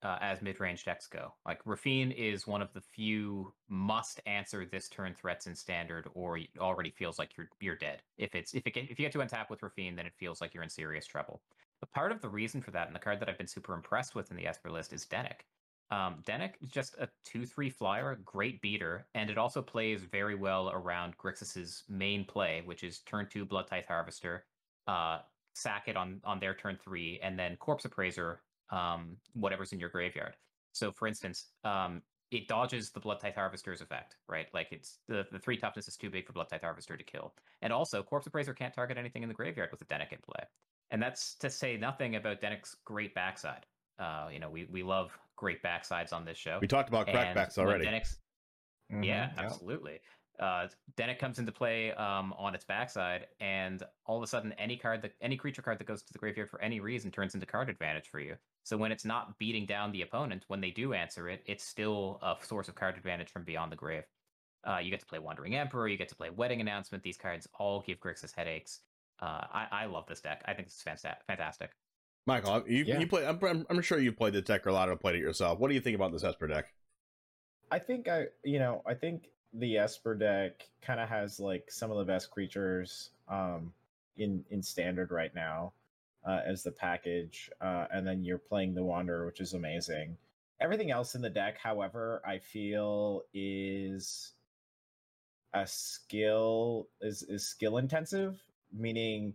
[0.04, 1.34] uh, as mid-range decks go.
[1.46, 6.38] Like Raffine is one of the few must answer this turn threats in standard, or
[6.38, 8.02] it already feels like you're you're dead.
[8.18, 10.42] If it's if it get, if you get to untap with Raffine, then it feels
[10.42, 11.42] like you're in serious trouble.
[11.80, 14.16] But part of the reason for that, and the card that I've been super impressed
[14.16, 15.46] with in the Esper list, is Dennick.
[15.92, 20.70] Um, Dennick is just a two-three flyer, great beater, and it also plays very well
[20.70, 24.46] around Grixis's main play, which is turn two Blood Tithe Harvester,
[24.88, 25.20] uh,
[25.54, 29.90] sack it on on their turn three, and then Corpse Appraiser um, whatever's in your
[29.90, 30.36] graveyard.
[30.74, 34.48] So, for instance, um, it dodges the Blood Tithe Harvester's effect, right?
[34.54, 37.34] Like it's the, the three toughness is too big for Blood Tithe Harvester to kill.
[37.62, 40.44] And also, Corpse Appraiser can't target anything in the graveyard with a Dennick in play.
[40.92, 43.66] And that's to say nothing about Dennick's great backside.
[43.98, 46.60] Uh, you know, we, we love great backsides on this show.
[46.62, 47.86] We talked about crackbacks already.
[47.86, 50.02] Mm-hmm, yeah, absolutely
[50.40, 54.78] uh, Dennick comes into play um, on its backside, and all of a sudden, any
[54.78, 57.46] card that any creature card that goes to the graveyard for any reason turns into
[57.46, 58.36] card advantage for you.
[58.64, 62.20] So when it's not beating down the opponent, when they do answer it, it's still
[62.22, 64.04] a source of card advantage from beyond the grave.
[64.66, 67.04] Uh, you get to play Wandering Emperor, you get to play Wedding Announcement.
[67.04, 68.82] These cards all give Grixis headaches.
[69.22, 70.42] Uh, I, I love this deck.
[70.46, 71.72] I think this is fantastic.
[72.30, 73.00] Michael, you, yeah.
[73.00, 73.26] you play.
[73.26, 75.60] I'm, I'm sure you've played the deck or a lot of played it yourself.
[75.60, 76.66] What do you think about this Esper deck?
[77.72, 81.92] I think I, you know, I think the Esper deck kind of has like some
[81.92, 83.74] of the best creatures um,
[84.18, 85.74] in in standard right now
[86.26, 90.18] uh, as the package, uh, and then you're playing the Wanderer, which is amazing.
[90.62, 94.34] Everything else in the deck, however, I feel is
[95.54, 98.40] a skill is is skill intensive,
[98.72, 99.34] meaning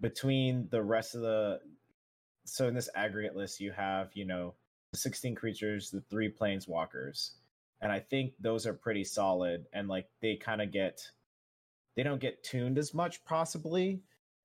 [0.00, 1.60] between the rest of the
[2.44, 4.54] so in this aggregate list you have you know
[4.94, 7.32] 16 creatures the three planeswalkers
[7.80, 11.00] and I think those are pretty solid and like they kind of get
[11.96, 14.00] they don't get tuned as much possibly,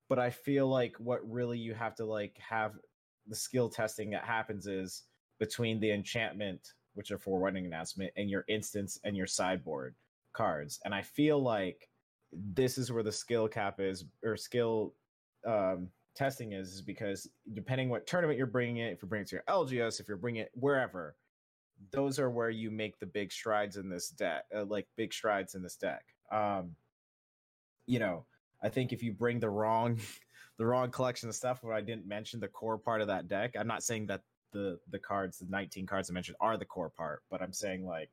[0.10, 2.74] but I feel like what really you have to like have
[3.28, 5.04] the skill testing that happens is
[5.40, 9.96] between the enchantment, which are for running announcement, and your instance and your sideboard
[10.34, 10.80] cards.
[10.86, 11.90] And I feel like
[12.34, 14.94] this is where the skill cap is or skill
[15.46, 19.30] um, testing is, is because depending what tournament you're bringing it, if you're bringing it
[19.30, 21.16] to your LGS, if you're bringing it wherever,
[21.92, 25.56] those are where you make the big strides in this deck, uh, like big strides
[25.56, 26.04] in this deck.
[26.32, 26.72] Um,
[27.86, 28.26] you know,
[28.64, 30.00] I think if you bring the wrong,
[30.58, 33.56] the wrong collection of stuff, where I didn't mention the core part of that deck,
[33.60, 36.90] I'm not saying that the the cards, the 19 cards I mentioned, are the core
[36.90, 38.10] part, but I'm saying like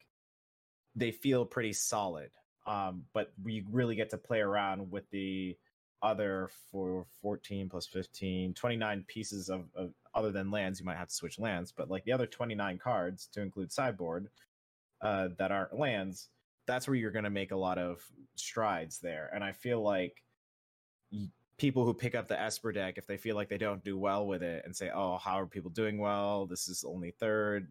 [0.97, 2.31] they feel pretty solid.
[2.67, 5.57] Um, but we really get to play around with the
[6.03, 11.09] other for 14 plus 15 29 pieces of, of other than lands you might have
[11.09, 14.29] to switch lands but like the other 29 cards to include sideboard
[15.01, 16.29] uh, that aren't lands
[16.67, 19.31] that's where you're going to make a lot of strides there.
[19.35, 20.23] And i feel like
[21.12, 23.99] y- people who pick up the esper deck if they feel like they don't do
[23.99, 26.47] well with it and say oh how are people doing well?
[26.47, 27.69] This is only third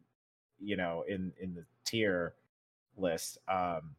[0.61, 2.35] you know in in the tier
[2.95, 3.95] list um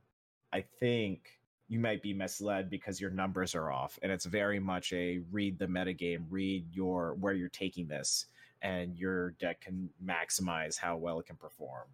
[0.52, 1.40] i think
[1.72, 5.58] you might be misled because your numbers are off and it's very much a read
[5.58, 8.26] the metagame read your where you're taking this
[8.60, 11.86] and your deck can maximize how well it can perform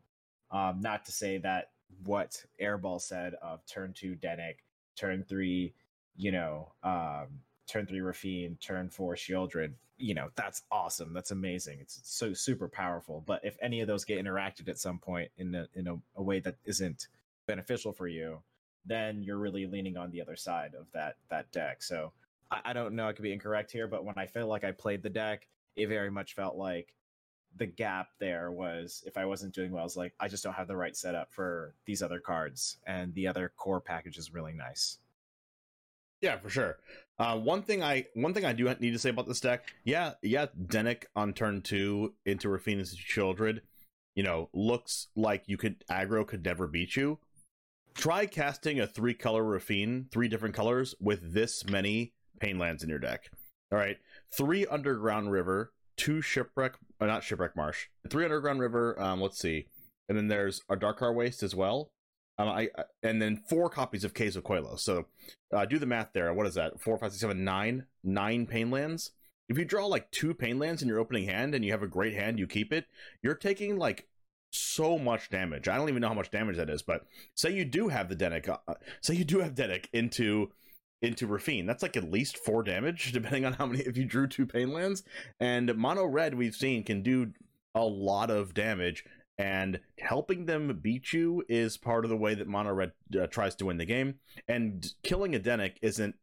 [0.50, 1.70] um, not to say that
[2.04, 4.56] what airball said of turn two Dennick,
[4.96, 5.72] turn three
[6.16, 7.28] you know um,
[7.68, 9.74] turn three Raffine, turn four Sheoldred.
[9.96, 14.04] you know that's awesome that's amazing it's so super powerful but if any of those
[14.04, 17.06] get interacted at some point in a, in a, a way that isn't
[17.46, 18.40] beneficial for you
[18.88, 21.82] then you're really leaning on the other side of that that deck.
[21.82, 22.12] So
[22.50, 24.72] I, I don't know, I could be incorrect here, but when I feel like I
[24.72, 25.46] played the deck,
[25.76, 26.94] it very much felt like
[27.56, 30.54] the gap there was if I wasn't doing well, I was like, I just don't
[30.54, 34.52] have the right setup for these other cards, and the other core package is really
[34.52, 34.98] nice.
[36.20, 36.78] Yeah, for sure.
[37.18, 40.14] Uh, one thing I one thing I do need to say about this deck, yeah,
[40.22, 43.60] yeah, Dennick on turn two into Rafina's Children,
[44.14, 47.18] you know, looks like you could aggro could never beat you
[47.98, 52.88] try casting a three color Raffine, three different colors with this many pain lands in
[52.88, 53.30] your deck.
[53.70, 53.98] All right,
[54.34, 58.98] three underground river, two shipwreck, uh, not shipwreck marsh, three underground river.
[58.98, 59.66] Um, let's see,
[60.08, 61.90] and then there's Adarkar Waste as well.
[62.38, 62.68] Um, I
[63.02, 64.80] and then four copies of Caves of Koilos.
[64.80, 65.06] So
[65.52, 66.32] uh, do the math there.
[66.32, 66.80] What is that?
[66.80, 69.10] Four, five, six, seven, nine, nine pain lands.
[69.48, 71.88] If you draw like two pain lands in your opening hand and you have a
[71.88, 72.86] great hand, you keep it.
[73.22, 74.06] You're taking like
[74.50, 75.68] so much damage.
[75.68, 78.16] I don't even know how much damage that is, but say you do have the
[78.16, 80.50] Dennick, uh, say you do have Dennick into
[81.00, 81.66] into Raffine.
[81.66, 83.80] That's like at least four damage, depending on how many.
[83.80, 85.02] If you drew two pain lands,
[85.40, 87.32] and mono red we've seen can do
[87.74, 89.04] a lot of damage,
[89.38, 93.54] and helping them beat you is part of the way that mono red uh, tries
[93.56, 94.16] to win the game.
[94.48, 96.16] And killing a Dennick isn't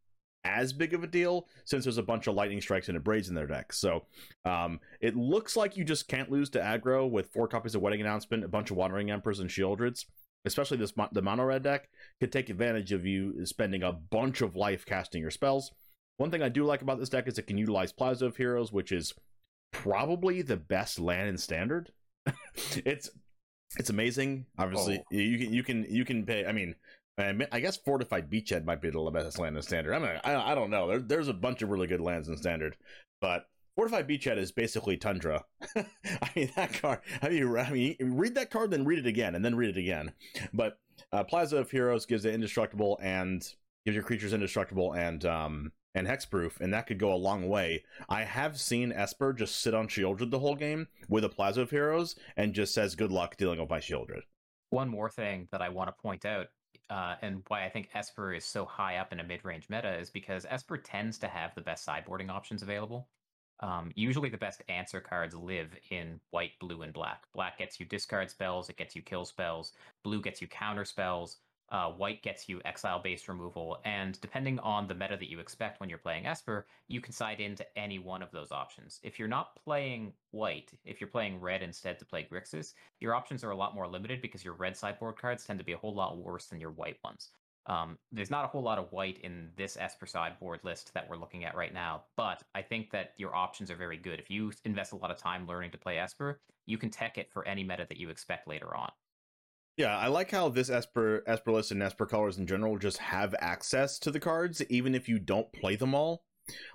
[0.46, 3.36] as big of a deal since there's a bunch of lightning strikes and abrades in
[3.36, 3.74] their deck.
[3.74, 4.06] So
[4.46, 8.02] um, it looks like you just can't lose to aggro with four copies of Wedding
[8.02, 10.06] Announcement, a bunch of Wandering Emperors and Sheoldreds.
[10.46, 14.56] Especially this the mono red deck could take advantage of you spending a bunch of
[14.56, 15.72] life casting your spells.
[16.18, 18.72] One thing I do like about this deck is it can utilize Plaza of Heroes,
[18.72, 19.16] which is
[19.74, 21.92] probably the best land in standard.
[22.86, 23.10] it's
[23.78, 24.46] it's amazing.
[24.58, 25.16] Obviously, oh.
[25.16, 26.46] you can you can you can pay.
[26.46, 26.76] I mean,
[27.18, 29.94] I guess fortified beachhead might be the best land in standard.
[29.94, 30.88] I mean, I, I don't know.
[30.88, 32.76] There, there's a bunch of really good lands in standard,
[33.22, 35.46] but fortified beachhead is basically tundra.
[35.76, 37.00] I mean, that card.
[37.22, 39.80] I mean, I mean, read that card, then read it again, and then read it
[39.80, 40.12] again.
[40.54, 40.78] But
[41.14, 43.42] uh, Plaza of Heroes gives it indestructible and
[43.86, 47.86] gives your creatures indestructible and um and hexproof, and that could go a long way.
[48.10, 51.70] I have seen Esper just sit on Sheoldred the whole game with a Plaza of
[51.70, 54.24] Heroes and just says, "Good luck dealing with my Sheoldred."
[54.72, 56.48] One more thing that I want to point out
[56.90, 60.10] uh, and why I think Esper is so high up in a mid-range meta is
[60.10, 63.08] because Esper tends to have the best sideboarding options available.
[63.62, 67.24] Um, usually, the best answer cards live in white, blue, and black.
[67.34, 69.72] Black gets you discard spells, it gets you kill spells.
[70.04, 71.38] Blue gets you counter spells,
[71.70, 75.80] uh, white gets you exile based removal, and depending on the meta that you expect
[75.80, 79.00] when you're playing Esper, you can side into any one of those options.
[79.04, 83.44] If you're not playing white, if you're playing red instead to play Grixis, your options
[83.44, 85.96] are a lot more limited because your red sideboard cards tend to be a whole
[85.96, 87.32] lot worse than your white ones.
[87.68, 91.18] Um, there's not a whole lot of white in this Esper sideboard list that we're
[91.18, 94.20] looking at right now, but I think that your options are very good.
[94.20, 97.32] If you invest a lot of time learning to play Esper, you can tech it
[97.32, 98.92] for any meta that you expect later on.
[99.78, 103.36] Yeah, I like how this Esper Esper list and Esper colors in general just have
[103.40, 106.24] access to the cards, even if you don't play them all.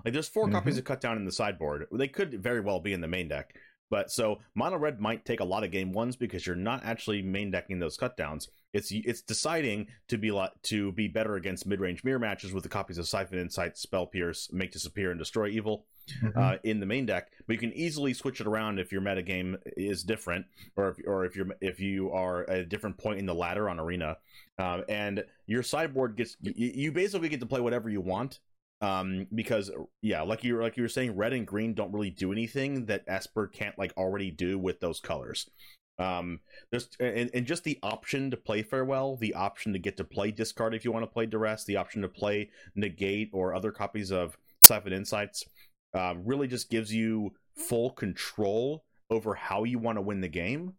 [0.04, 0.54] Like there's 4 mm-hmm.
[0.54, 1.86] copies of cut down in the sideboard.
[1.92, 3.54] They could very well be in the main deck.
[3.88, 7.22] But so mono red might take a lot of game ones because you're not actually
[7.22, 8.48] main decking those cut downs.
[8.72, 12.62] It's it's deciding to be like to be better against mid range mirror matches with
[12.62, 15.86] the copies of Siphon Insight, Spell Pierce, Make Disappear, and Destroy Evil
[16.22, 16.38] Mm-hmm.
[16.38, 17.30] uh, in the main deck.
[17.46, 20.46] But you can easily switch it around if your metagame is different,
[20.76, 23.68] or if or if you're if you are at a different point in the ladder
[23.68, 24.16] on Arena,
[24.58, 28.40] um, and your sideboard gets you, you basically get to play whatever you want.
[28.82, 32.32] Um, because yeah, like you like you were saying, red and green don't really do
[32.32, 35.48] anything that Esper can't like already do with those colors.
[36.00, 36.40] Um,
[36.70, 40.30] there's and, and just the option to play farewell, the option to get to play
[40.30, 44.10] discard if you want to play duress, the option to play negate or other copies
[44.10, 45.44] of Siphon Insights,
[45.94, 50.72] uh, really just gives you full control over how you want to win the game,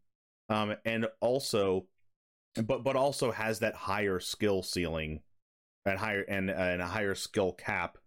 [0.50, 1.86] um, and also,
[2.64, 5.22] but but also has that higher skill ceiling,
[5.86, 8.00] and higher and and a higher skill cap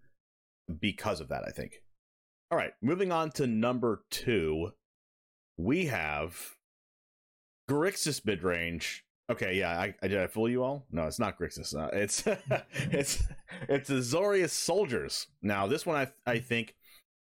[0.80, 1.44] because of that.
[1.46, 1.80] I think.
[2.50, 4.72] All right, moving on to number two,
[5.56, 6.56] we have
[7.68, 9.04] Grixis mid range.
[9.30, 10.86] Okay, yeah, I, I did I fool you all?
[10.90, 11.74] No, it's not Grixis.
[11.74, 12.24] Uh, it's
[12.90, 13.22] it's
[13.68, 15.28] it's Azorius soldiers.
[15.42, 16.74] Now, this one I I think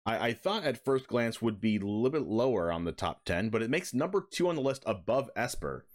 [0.06, 3.24] I, I thought at first glance would be a little bit lower on the top
[3.24, 5.86] ten, but it makes number two on the list above Esper,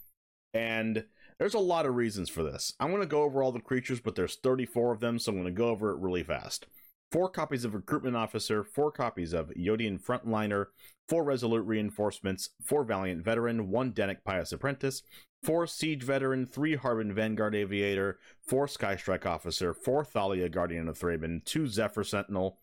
[0.54, 1.04] and
[1.38, 2.74] there's a lot of reasons for this.
[2.78, 5.38] I'm going to go over all the creatures, but there's 34 of them, so I'm
[5.40, 6.66] going to go over it really fast.
[7.12, 10.66] Four copies of Recruitment Officer, four copies of Yotian Frontliner,
[11.08, 15.02] four Resolute Reinforcements, four Valiant Veteran, one Dennick Pious Apprentice,
[15.42, 21.44] four Siege Veteran, three Harbin Vanguard Aviator, four Skystrike Officer, four Thalia Guardian of Thraben,
[21.44, 22.58] two Zephyr Sentinel,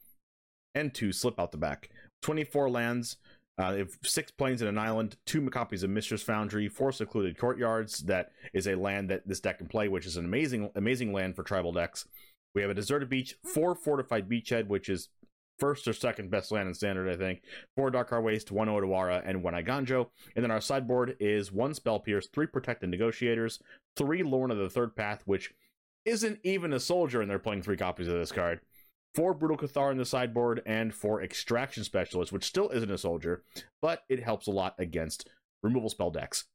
[0.74, 1.90] and two Slip Out the Back.
[2.22, 3.18] 24 lands,
[3.58, 8.00] uh, six plains and an island, two copies of Mishra's Foundry, four secluded courtyards.
[8.00, 11.36] That is a land that this deck can play, which is an amazing, amazing land
[11.36, 12.06] for tribal decks.
[12.58, 13.50] We have a deserted beach, hmm.
[13.52, 15.10] four fortified beachhead, which is
[15.60, 17.44] first or second best land in standard, I think.
[17.76, 20.08] Four Darkar Waste, one Otawara, and one Eiganjo.
[20.36, 23.60] And then our sideboard is one Spell Pierce, three Protective Negotiators,
[23.96, 25.54] three Loran of the Third Path, which
[26.04, 28.62] isn't even a soldier, and they're playing three copies of this card.
[29.14, 33.44] Four Brutal Cathar in the sideboard, and four Extraction Specialists, which still isn't a soldier,
[33.84, 35.30] but it helps a lot against
[35.62, 36.46] removal spell decks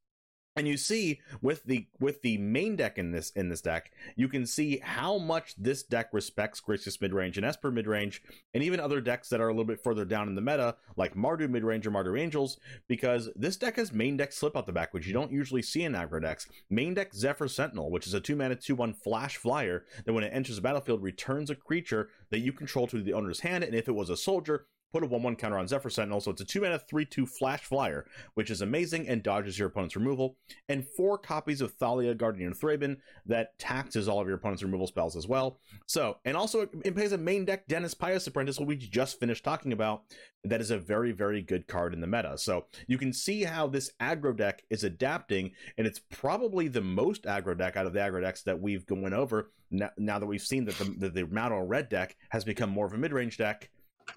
[0.55, 4.27] and you see with the with the main deck in this in this deck you
[4.27, 8.19] can see how much this deck respects Grixis midrange and Esper midrange
[8.53, 11.15] and even other decks that are a little bit further down in the meta like
[11.15, 14.93] Mardu midrange or Mardu Angels because this deck has main deck slip out the back
[14.93, 16.47] which you don't usually see in aggro decks.
[16.69, 20.23] Main deck Zephyr Sentinel which is a 2 mana 2 1 flash flyer that when
[20.23, 23.75] it enters the battlefield returns a creature that you control to the owner's hand and
[23.75, 26.41] if it was a soldier put a 1 1 counter on Zephyr Sentinel, so it's
[26.41, 30.37] a 2 mana 3 2 flash flyer, which is amazing and dodges your opponent's removal,
[30.69, 34.87] and four copies of Thalia Guardian of Thraben that taxes all of your opponent's removal
[34.87, 35.59] spells as well.
[35.87, 39.43] So, and also it plays a main deck Dennick Pious Apprentice, what we just finished
[39.43, 40.03] talking about.
[40.45, 42.37] That is a very, very good card in the meta.
[42.37, 47.23] So you can see how this aggro deck is adapting, and it's probably the most
[47.23, 50.41] aggro deck out of the aggro decks that we've gone over now, now that we've
[50.41, 53.69] seen that the, the Mono Red deck has become more of a mid range deck.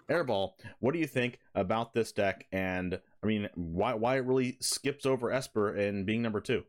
[0.09, 2.47] Airball, what do you think about this deck?
[2.53, 6.65] And I mean, why why it really skips over Esper and being number two?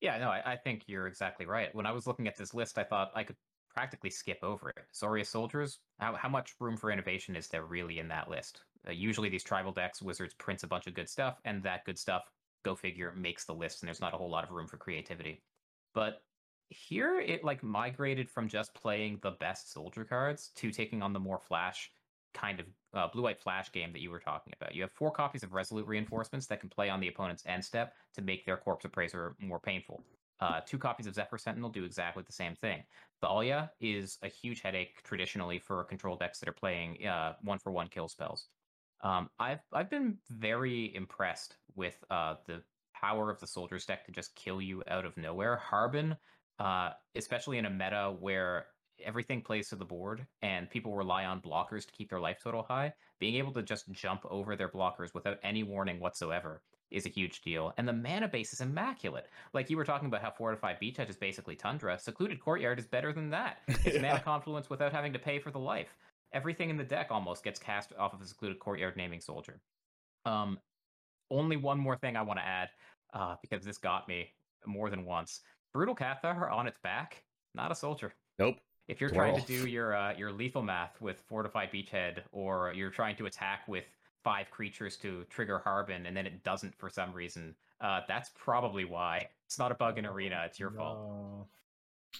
[0.00, 1.74] Yeah, no, I, I, think you're exactly right.
[1.74, 3.36] When I was looking at this list, I thought I could
[3.74, 4.78] practically skip over it.
[4.94, 8.62] Zoria Soldiers, how, how much room for innovation is there really in that list?
[8.88, 11.98] Uh, usually, these tribal decks, Wizards prints a bunch of good stuff, and that good
[11.98, 12.22] stuff,
[12.64, 15.42] go figure, makes the list, and there's not a whole lot of room for creativity.
[15.94, 16.22] But
[16.70, 21.20] here, it like migrated from just playing the best soldier cards to taking on the
[21.20, 21.90] more flash
[22.34, 24.74] kind of uh, blue white flash game that you were talking about.
[24.74, 27.94] You have four copies of Resolute Reinforcements that can play on the opponent's end step
[28.14, 30.02] to make their Corpse Appraiser more painful.
[30.40, 32.82] Uh, two copies of Zephyr Sentinel do exactly the same thing.
[33.20, 37.72] Thalia is a huge headache traditionally for control decks that are playing uh, one for
[37.72, 38.48] one kill spells.
[39.02, 42.62] Um, I've I've been very impressed with uh, the
[42.94, 45.56] power of the Soldiers deck to just kill you out of nowhere.
[45.56, 46.16] Harbin,
[46.58, 48.66] uh, especially in a meta where
[49.04, 52.62] everything plays to the board and people rely on blockers to keep their life total
[52.62, 57.10] high, being able to just jump over their blockers without any warning whatsoever is a
[57.10, 57.72] huge deal.
[57.76, 59.28] And the mana base is immaculate.
[59.52, 63.12] Like you were talking about how Fortified Beachhead is basically Tundra, Secluded Courtyard is better
[63.12, 63.58] than that.
[63.84, 64.02] It's yeah.
[64.02, 65.96] mana confluence without having to pay for the life.
[66.32, 69.60] Everything in the deck almost gets cast off of a Secluded Courtyard naming soldier.
[70.26, 70.58] Um,
[71.30, 72.68] only one more thing I want to add,
[73.14, 74.32] uh, because this got me
[74.66, 75.40] more than once.
[75.72, 77.22] Brutal Cathar on its back,
[77.54, 78.12] not a soldier.
[78.38, 78.56] Nope.
[78.90, 82.90] If you're trying to do your uh, your lethal math with fortified beachhead, or you're
[82.90, 83.84] trying to attack with
[84.24, 88.84] five creatures to trigger Harbin, and then it doesn't for some reason, uh, that's probably
[88.84, 89.28] why.
[89.46, 90.76] It's not a bug in arena; it's your no.
[90.76, 91.46] fault.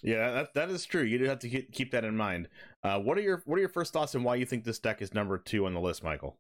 [0.03, 1.03] Yeah, that that is true.
[1.03, 2.49] You do have to keep that in mind.
[2.85, 5.03] Uh, what are your what are your first thoughts on why you think this deck
[5.03, 6.39] is number two on the list, Michael?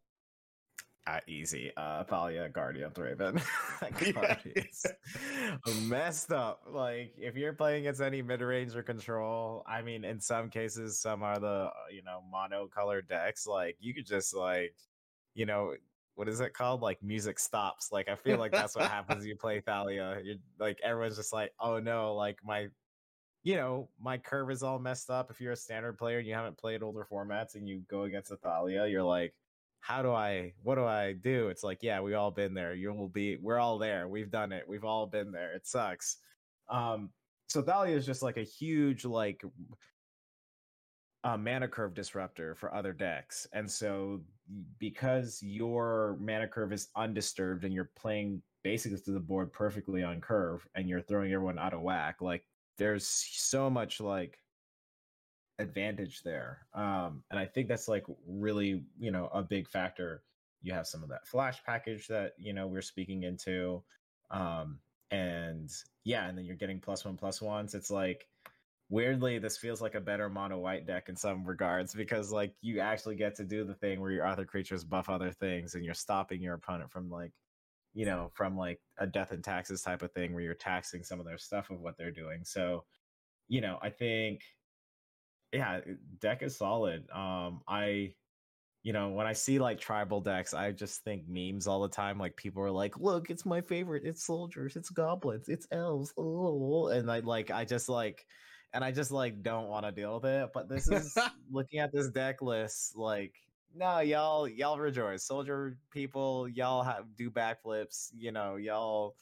[1.07, 1.72] Uh, easy.
[1.76, 3.40] Uh, Thalia Guardian Raven.
[5.82, 6.62] messed up.
[6.70, 10.98] Like, if you're playing against any mid range or control, I mean, in some cases,
[10.98, 13.46] some are the, uh, you know, mono color decks.
[13.46, 14.74] Like, you could just, like,
[15.34, 15.74] you know,
[16.14, 16.82] what is it called?
[16.82, 17.90] Like, music stops.
[17.90, 20.20] Like, I feel like that's what happens you play Thalia.
[20.22, 22.68] You're like, everyone's just like, oh no, like, my
[23.42, 25.30] you know, my curve is all messed up.
[25.30, 28.30] If you're a standard player and you haven't played older formats and you go against
[28.30, 29.32] a Thalia, you're like,
[29.80, 31.48] how do I, what do I do?
[31.48, 32.74] It's like, yeah, we all been there.
[32.74, 34.08] You will be, we're all there.
[34.08, 34.64] We've done it.
[34.68, 35.52] We've all been there.
[35.54, 36.18] It sucks.
[36.68, 37.10] Um,
[37.48, 39.42] so Thalia is just like a huge, like,
[41.24, 43.46] a mana curve disruptor for other decks.
[43.52, 44.22] And so
[44.78, 50.20] because your mana curve is undisturbed and you're playing basically to the board perfectly on
[50.20, 52.44] curve and you're throwing everyone out of whack, like
[52.78, 54.38] there's so much like
[55.61, 56.66] advantage there.
[56.74, 60.22] Um, and I think that's like really, you know, a big factor.
[60.62, 63.82] You have some of that flash package that, you know, we're speaking into.
[64.30, 64.78] Um,
[65.11, 65.70] and
[66.04, 67.74] yeah, and then you're getting plus one plus ones.
[67.74, 68.26] It's like
[68.90, 72.80] weirdly, this feels like a better mono white deck in some regards because like you
[72.80, 75.94] actually get to do the thing where your other creatures buff other things and you're
[75.94, 77.32] stopping your opponent from like
[77.94, 81.18] you know, from like a death and taxes type of thing where you're taxing some
[81.18, 82.44] of their stuff of what they're doing.
[82.44, 82.84] So,
[83.48, 84.42] you know, I think
[85.53, 85.80] yeah,
[86.20, 87.11] deck is solid.
[87.11, 88.14] Um, I,
[88.82, 92.18] you know, when I see like tribal decks, I just think memes all the time.
[92.18, 94.05] Like people are like, "Look, it's my favorite.
[94.05, 94.76] It's soldiers.
[94.76, 95.48] It's goblins.
[95.48, 98.26] It's elves." Oh, and I like, I just like,
[98.72, 100.51] and I just like don't want to deal with it.
[100.55, 101.16] But this is
[101.51, 103.34] looking at this deck list, like,
[103.74, 106.48] no, y'all, y'all rejoice, soldier people.
[106.48, 108.11] Y'all have do backflips.
[108.16, 109.16] You know, y'all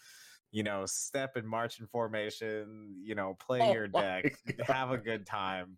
[0.50, 4.34] you know, step and march in formation, you know, play oh your deck,
[4.66, 5.76] have a good time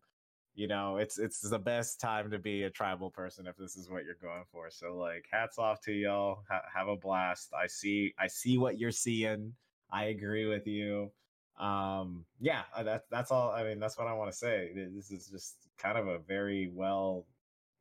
[0.55, 3.89] you know it's it's the best time to be a tribal person if this is
[3.89, 4.69] what you're going for.
[4.71, 6.45] So like hats off to y'all.
[6.51, 7.53] Ha- have a blast.
[7.55, 9.55] I see i see what you're seeing.
[9.93, 11.11] I agree with you.
[11.59, 15.11] Um yeah uh, that's that's all i mean that's what i want to say this
[15.11, 17.27] is just kind of a very well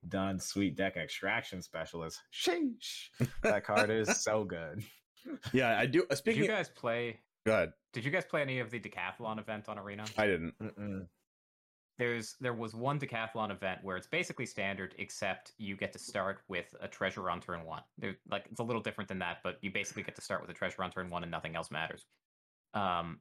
[0.08, 2.22] done sweet deck extraction specialist.
[2.34, 3.10] Sheesh.
[3.42, 4.84] That card is so good.
[5.54, 7.72] Yeah i do uh, speaking did you guys play Good.
[7.94, 10.06] did you guys play any of the decathlon event on arena?
[10.18, 10.54] I didn't.
[10.62, 11.08] Mm-mm
[12.00, 16.40] there's there was one decathlon event where it's basically standard except you get to start
[16.48, 17.82] with a treasure on turn one.
[18.00, 20.50] They're, like it's a little different than that but you basically get to start with
[20.50, 22.06] a treasure on turn one and nothing else matters.
[22.74, 23.20] Um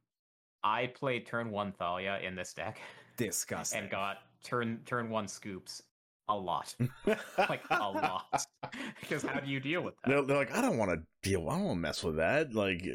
[0.64, 2.80] i played turn one thalia in this deck
[3.18, 3.80] disgusting.
[3.80, 5.82] and got turn turn one scoops
[6.30, 6.74] a lot.
[7.38, 8.44] Like a lot.
[9.00, 10.10] Because how do you deal with that?
[10.10, 10.98] They're, they're like i don't want to
[11.28, 12.54] deal i don't want to mess with that.
[12.54, 12.86] Like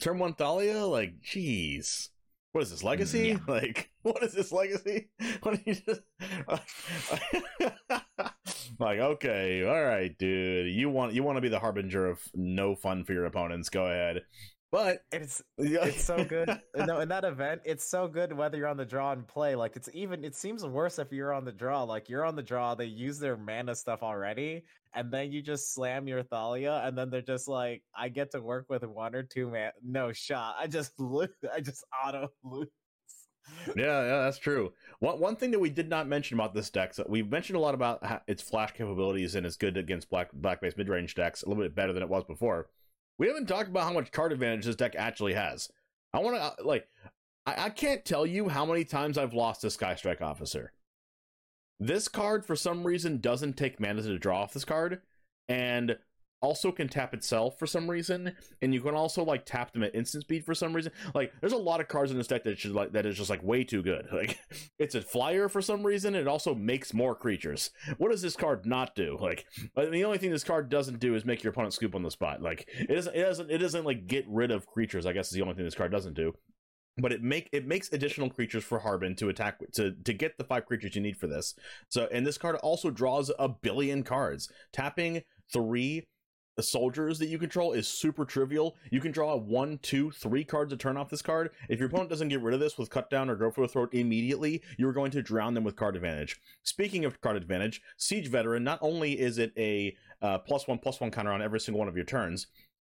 [0.00, 2.10] turn one thalia like jeez
[2.54, 3.28] what is this legacy?
[3.28, 3.38] Yeah.
[3.48, 5.08] Like, what is this legacy?
[5.42, 6.02] What you just
[8.78, 9.00] like?
[9.00, 10.72] Okay, all right, dude.
[10.72, 13.68] You want you want to be the harbinger of no fun for your opponents?
[13.68, 14.22] Go ahead.
[14.74, 16.50] But it's it's so good.
[16.76, 19.54] no, in that event, it's so good whether you're on the draw and play.
[19.54, 21.84] Like it's even it seems worse if you're on the draw.
[21.84, 25.74] Like you're on the draw, they use their mana stuff already, and then you just
[25.74, 29.22] slam your Thalia, and then they're just like, I get to work with one or
[29.22, 29.70] two man.
[29.80, 30.56] No shot.
[30.58, 31.28] I just lose.
[31.54, 32.66] I just auto lose.
[33.76, 34.72] yeah, yeah, that's true.
[34.98, 37.60] One one thing that we did not mention about this deck, so we mentioned a
[37.60, 41.44] lot about its flash capabilities and it's good against black black base mid range decks,
[41.44, 42.66] a little bit better than it was before.
[43.18, 45.70] We haven't talked about how much card advantage this deck actually has.
[46.12, 46.88] I want to uh, like,
[47.46, 50.72] I, I can't tell you how many times I've lost a Sky Strike Officer.
[51.80, 55.00] This card, for some reason, doesn't take mana to draw off this card,
[55.48, 55.98] and
[56.40, 59.94] also can tap itself for some reason, and you can also like tap them at
[59.94, 60.92] instant speed for some reason.
[61.14, 63.30] Like, there's a lot of cards in this deck that should like that is just
[63.30, 64.08] like way too good.
[64.14, 64.38] Like,
[64.78, 66.14] it's a flyer for some reason.
[66.14, 67.70] It also makes more creatures.
[67.98, 69.18] What does this card not do?
[69.20, 69.44] Like,
[69.76, 72.10] uh, the only thing this card doesn't do is make your opponent scoop on the
[72.10, 72.40] spot.
[72.40, 73.14] Like, it doesn't.
[73.14, 73.50] It doesn't.
[73.50, 75.04] It doesn't like get rid of creatures.
[75.04, 76.32] I guess is the only thing this card doesn't do
[76.98, 80.44] but it make it makes additional creatures for Harbin to attack to to get the
[80.44, 81.54] five creatures you need for this.
[81.88, 84.48] So and this card also draws a billion cards.
[84.72, 85.22] Tapping
[85.52, 86.06] three
[86.62, 88.76] soldiers that you control is super trivial.
[88.90, 91.50] You can draw one, two, three cards to turn off this card.
[91.68, 93.68] If your opponent doesn't get rid of this with cut down or go for the
[93.68, 96.40] throat immediately, you're going to drown them with card advantage.
[96.62, 101.00] Speaking of card advantage, Siege Veteran, not only is it a uh, plus one plus
[101.00, 102.46] one counter on every single one of your turns,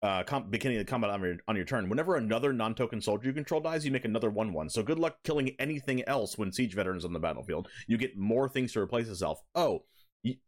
[0.02, 1.88] uh, com- beginning of the combat on your, on your turn.
[1.88, 4.70] Whenever another non-token soldier you control dies, you make another one-one.
[4.70, 7.68] So good luck killing anything else when siege veterans on the battlefield.
[7.86, 9.42] You get more things to replace itself.
[9.54, 9.84] Oh,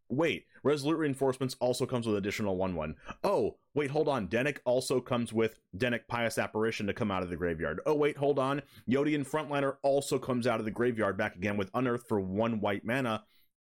[0.09, 2.95] wait, resolute reinforcements also comes with additional one-one.
[3.23, 4.27] Oh, wait, hold on.
[4.27, 7.81] Dennick also comes with Dennick Pious Apparition to come out of the graveyard.
[7.85, 8.61] Oh, wait, hold on.
[8.89, 12.85] Yotian Frontliner also comes out of the graveyard back again with Unearth for one white
[12.85, 13.23] mana.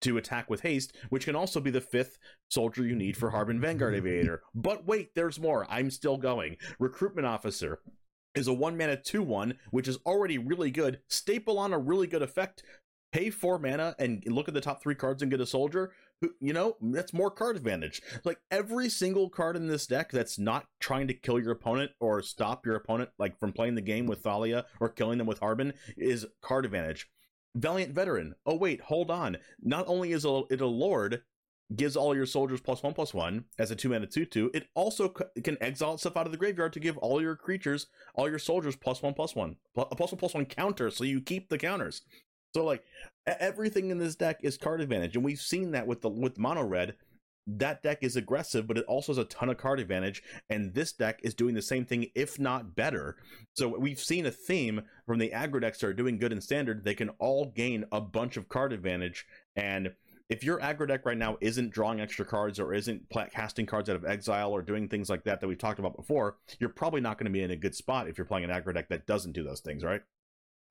[0.01, 2.17] to attack with haste, which can also be the fifth
[2.49, 4.41] soldier you need for Harbin Vanguard Aviator.
[4.55, 5.67] But wait, there's more.
[5.69, 6.57] I'm still going.
[6.79, 7.81] Recruitment Officer
[8.33, 11.01] is a one mana 2 1, which is already really good.
[11.07, 12.63] Staple on a really good effect.
[13.11, 15.91] Pay four mana and look at the top three cards and get a soldier.
[16.39, 18.01] You know, that's more card advantage.
[18.23, 22.21] Like every single card in this deck that's not trying to kill your opponent or
[22.21, 25.73] stop your opponent, like from playing the game with Thalia or killing them with Harbin,
[25.97, 27.09] is card advantage.
[27.55, 28.35] Valiant Veteran.
[28.45, 29.37] Oh, wait, hold on.
[29.61, 31.23] Not only is it a Lord,
[31.75, 34.51] gives all your soldiers plus one plus one as a two mana two two.
[34.53, 37.87] It also c- can exile itself out of the graveyard to give all your creatures,
[38.15, 41.21] all your soldiers plus one plus one, a plus one plus one counter, so you
[41.21, 42.01] keep the counters.
[42.53, 42.83] So like
[43.25, 46.63] everything in this deck is card advantage, and we've seen that with the with mono
[46.63, 46.95] red.
[47.47, 50.93] That deck is aggressive, but it also has a ton of card advantage, and this
[50.93, 53.17] deck is doing the same thing, if not better.
[53.55, 56.83] So we've seen a theme from the aggro decks that are doing good in standard.
[56.83, 59.25] They can all gain a bunch of card advantage,
[59.55, 59.93] and
[60.29, 63.97] if your aggro deck right now isn't drawing extra cards or isn't casting cards out
[63.97, 67.17] of exile or doing things like that that we've talked about before, you're probably not
[67.17, 69.33] going to be in a good spot if you're playing an aggro deck that doesn't
[69.33, 70.01] do those things, right?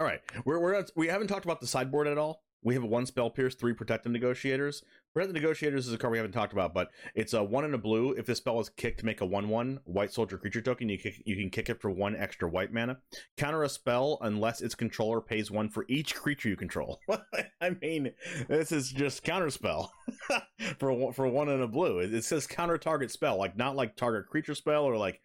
[0.00, 2.42] All right, we're, we're we haven't talked about the sideboard at all.
[2.62, 4.82] We have a one spell pierce, three protective negotiators.
[5.12, 7.78] Protective negotiators is a card we haven't talked about, but it's a one and a
[7.78, 8.12] blue.
[8.12, 11.22] If this spell is kicked make a one one white soldier creature token, you kick,
[11.26, 12.98] you can kick it for one extra white mana.
[13.36, 17.00] Counter a spell unless its controller pays one for each creature you control.
[17.60, 18.12] I mean,
[18.48, 19.92] this is just counter spell
[20.78, 21.98] for for one and a blue.
[21.98, 25.20] It, it says counter target spell, like not like target creature spell or like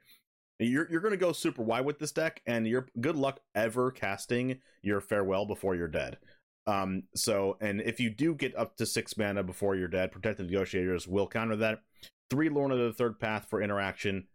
[0.59, 4.59] you're you're gonna go super wide with this deck, and you're good luck ever casting
[4.81, 6.17] your farewell before you're dead.
[6.67, 10.47] Um, so, and if you do get up to six mana before you're dead, Protective
[10.47, 11.79] Negotiators will counter that.
[12.29, 14.25] Three Lorna the Third Path for interaction,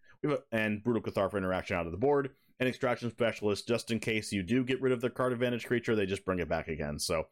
[0.52, 4.30] and Brutal Cathar for interaction out of the board, and Extraction Specialist just in case
[4.32, 6.98] you do get rid of the card advantage creature, they just bring it back again.
[6.98, 7.24] So,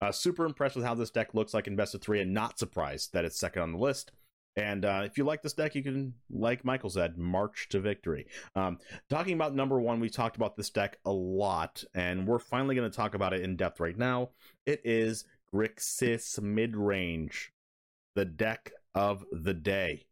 [0.00, 2.58] uh, super impressed with how this deck looks like in best of three, and not
[2.58, 4.12] surprised that it's second on the list.
[4.56, 8.26] And uh, if you like this deck, you can, like Michael said, march to victory.
[8.54, 8.78] Um,
[9.10, 12.90] talking about number one, we talked about this deck a lot, and we're finally going
[12.90, 14.30] to talk about it in depth right now.
[14.64, 17.48] It is Grixis Midrange,
[18.14, 20.06] the deck of the day.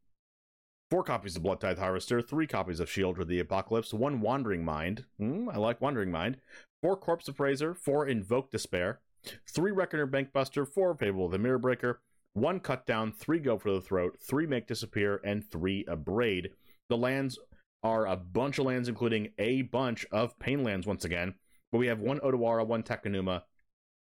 [0.91, 5.07] Four copies of Blood Tithe Harvester, three copies of Sheoldred the Apocalypse, one Wandering Mind.
[5.19, 6.37] Mm, I like Wandering Mind.
[6.83, 9.01] Four Corpse Appraiser, four Invoke Despair,
[9.49, 12.03] three Reckoner Bankbuster, four Fable of the Mirror Breaker,
[12.35, 16.51] one cut down, three go for the throat, three make disappear, and three abrade.
[16.89, 17.39] The lands
[17.83, 21.35] are a bunch of lands, including a bunch of pain lands once again.
[21.73, 23.43] But we have one Otawara, one Takenuma.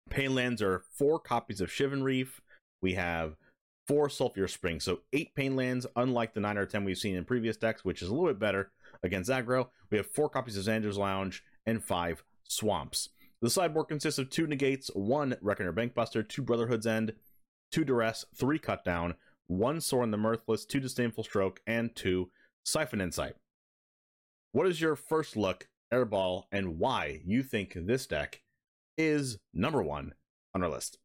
[0.10, 2.42] Pain lands are four copies of Shivan Reef.
[2.82, 3.36] We have
[3.88, 7.26] four Sulfur Springs, so eight pain lands, unlike the nine or ten we've seen in
[7.26, 8.72] previous decks, which is a little bit better
[9.04, 9.68] against aggro.
[9.92, 13.10] We have four copies of Xander's Lounge and five Swamps.
[13.42, 17.14] The sideboard consists of two negates, one Reckoner Bankbuster, two Brotherhood's End,
[17.72, 19.16] two duress, three cut down,
[19.48, 22.30] one Sorin the mirthless, two disdainful stroke, and two
[22.64, 23.36] siphon insight.
[24.52, 28.42] What is your first look, airball, and why you think this deck
[28.98, 30.14] is number one
[30.54, 30.98] on our list?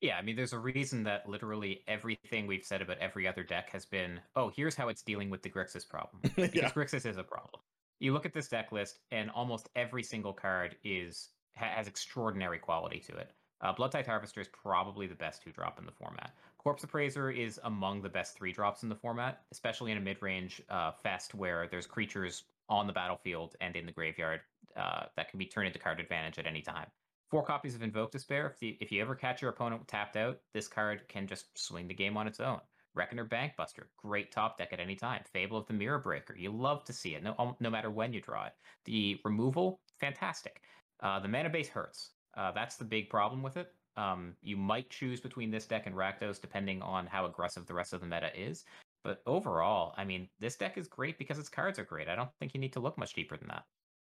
[0.00, 3.70] Yeah, I mean, there's a reason that literally everything we've said about every other deck
[3.70, 6.20] has been, oh, here's how it's dealing with the Grixis problem.
[6.36, 6.70] Because yeah.
[6.70, 7.62] Grixis is a problem.
[8.00, 12.98] You look at this deck list, and almost every single card is has extraordinary quality
[12.98, 13.30] to it.
[13.64, 16.34] Uh, Blood Tithe Harvester is probably the best two drop in the format.
[16.58, 20.20] Corpse Appraiser is among the best three drops in the format, especially in a mid
[20.20, 24.40] range uh, fest where there's creatures on the battlefield and in the graveyard
[24.76, 26.86] uh, that can be turned into card advantage at any time.
[27.30, 28.52] Four copies of Invoke Despair.
[28.54, 31.88] If you, if you ever catch your opponent tapped out, this card can just swing
[31.88, 32.60] the game on its own.
[32.94, 35.22] Reckoner Bankbuster, great top deck at any time.
[35.32, 38.20] Fable of the Mirror Breaker, you love to see it, no, no matter when you
[38.20, 38.52] draw it.
[38.84, 40.60] The removal, fantastic.
[41.00, 42.10] Uh, the mana base hurts.
[42.36, 43.72] Uh, that's the big problem with it.
[43.96, 47.92] Um, you might choose between this deck and Rakdos depending on how aggressive the rest
[47.92, 48.64] of the meta is.
[49.04, 52.08] But overall, I mean, this deck is great because its cards are great.
[52.08, 53.64] I don't think you need to look much deeper than that.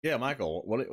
[0.03, 0.87] Yeah, Michael, what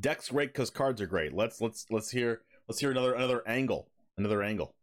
[0.00, 1.32] deck's great because cards are great.
[1.32, 3.88] Let's let's let's hear let's hear another another angle,
[4.18, 4.74] another angle.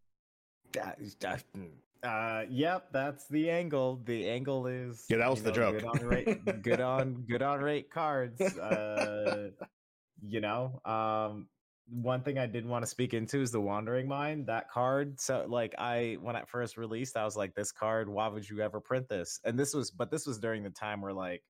[2.03, 4.01] Uh, yep, that's the angle.
[4.05, 5.80] The angle is yeah, that was the know, joke.
[5.80, 8.41] Good on rate, good on good on rate cards.
[8.41, 9.49] Uh,
[10.28, 11.47] you know, um,
[11.89, 14.47] one thing I did want to speak into is the Wandering Mind.
[14.47, 15.19] That card.
[15.19, 18.61] So like I when I first released, I was like, this card, why would you
[18.61, 19.39] ever print this?
[19.43, 21.43] And this was but this was during the time where like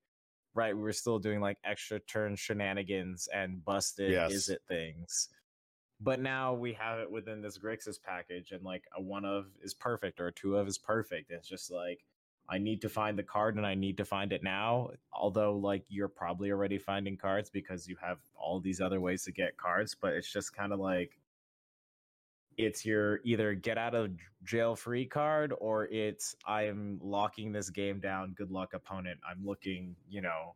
[0.54, 4.32] right, we were still doing like extra turn shenanigans and busted yes.
[4.32, 5.28] is it things.
[6.00, 9.74] But now we have it within this Grixis package, and like a one of is
[9.74, 11.30] perfect or a two of is perfect.
[11.30, 12.00] It's just like
[12.48, 14.90] I need to find the card and I need to find it now.
[15.12, 19.32] Although, like, you're probably already finding cards because you have all these other ways to
[19.32, 21.18] get cards, but it's just kind of like
[22.56, 24.12] it's your either get out of
[24.44, 28.32] jail free card or it's I am locking this game down.
[28.36, 29.18] Good luck, opponent.
[29.28, 30.54] I'm looking, you know,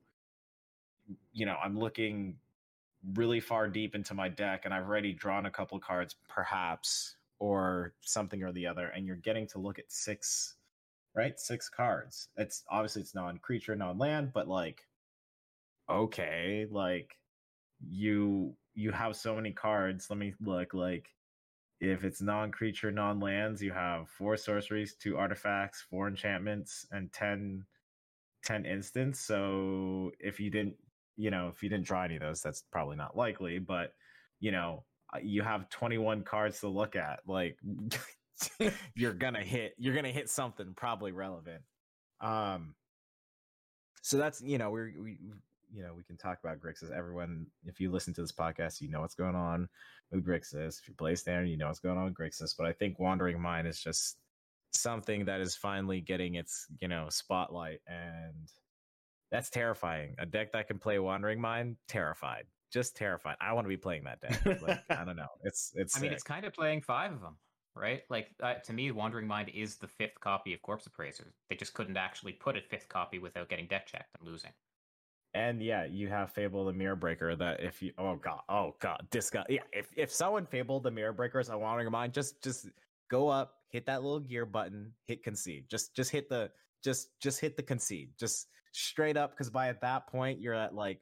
[1.33, 2.37] you know, I'm looking
[3.15, 7.95] really far deep into my deck and I've already drawn a couple cards, perhaps, or
[8.01, 10.57] something or the other, and you're getting to look at six,
[11.19, 11.39] right?
[11.39, 12.29] Six cards.
[12.37, 14.83] It's obviously it's non-creature, non-land, but like,
[15.91, 17.11] okay, like
[17.87, 20.09] you you have so many cards.
[20.09, 21.09] Let me look like
[21.81, 27.65] if it's non-creature, non-lands, you have four sorceries, two artifacts, four enchantments, and 10,
[28.45, 29.21] 10 instants.
[29.21, 30.77] So if you didn't,
[31.17, 33.59] you know, if you didn't draw any of those, that's probably not likely.
[33.59, 33.93] But
[34.41, 37.21] you know, uh, you have 21 cards to look at.
[37.27, 37.59] Like
[38.95, 41.63] you're gonna hit, you're gonna hit something probably relevant.
[42.21, 42.75] Um,
[44.03, 45.19] so that's you know we're we
[45.73, 46.91] you know we can talk about Grixis.
[46.91, 49.69] Everyone, if you listen to this podcast, you know what's going on
[50.11, 50.81] with Grixis.
[50.81, 52.55] If you play Standard, you know what's going on with Grixis.
[52.57, 54.19] But I think Wandering Mind is just
[54.73, 58.51] something that is finally getting its you know spotlight, and
[59.31, 60.15] that's terrifying.
[60.19, 63.37] A deck that can play Wandering Mind, terrified, just terrified.
[63.41, 64.63] I want to be playing that deck.
[64.63, 65.29] Like, I don't know.
[65.43, 65.97] It's it's.
[65.99, 67.37] I mean, it's kind of playing five of them,
[67.79, 68.03] right?
[68.11, 71.33] Like uh, to me, Wandering Mind is the fifth copy of Corpse Appraiser.
[71.49, 74.51] They just couldn't actually put a fifth copy without getting deck checked and losing.
[75.35, 79.07] And yeah, you have Fable the Mirror Breaker that if you oh god, oh god,
[79.33, 82.69] guy yeah, if if someone fabled the Mirror Breakers on Wandering Mind, just just
[83.11, 85.69] go up, hit that little gear button, hit concede.
[85.69, 86.51] Just just hit the
[86.83, 88.11] just just hit the concede.
[88.19, 91.01] Just straight up because by at that point you're at like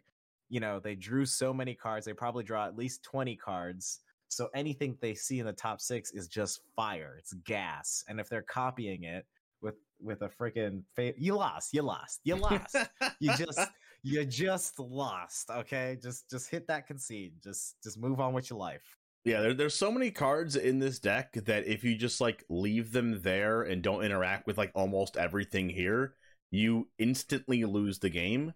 [0.48, 4.00] you know, they drew so many cards, they probably draw at least 20 cards.
[4.28, 7.16] So anything they see in the top 6 is just fire.
[7.18, 8.04] It's gas.
[8.08, 9.24] And if they're copying it
[9.62, 12.20] with with a freaking fa- you lost, you lost.
[12.24, 12.76] You lost.
[13.20, 13.60] you just
[14.06, 18.58] you just lost okay just just hit that concede just just move on with your
[18.58, 22.44] life yeah there, there's so many cards in this deck that if you just like
[22.48, 26.14] leave them there and don't interact with like almost everything here
[26.52, 28.54] you instantly lose the game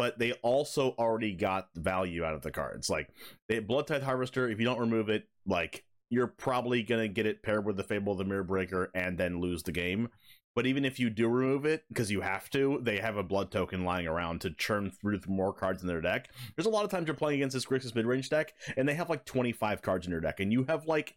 [0.00, 3.10] but they also already got value out of the cards like
[3.48, 7.42] they blood tithe harvester if you don't remove it like you're probably gonna get it
[7.42, 10.08] paired with the fable of the mirror breaker and then lose the game
[10.56, 13.52] but even if you do remove it, because you have to, they have a blood
[13.52, 16.28] token lying around to churn through more cards in their deck.
[16.56, 18.94] There's a lot of times you're playing against this Grixis mid range deck, and they
[18.94, 21.14] have like 25 cards in their deck, and you have like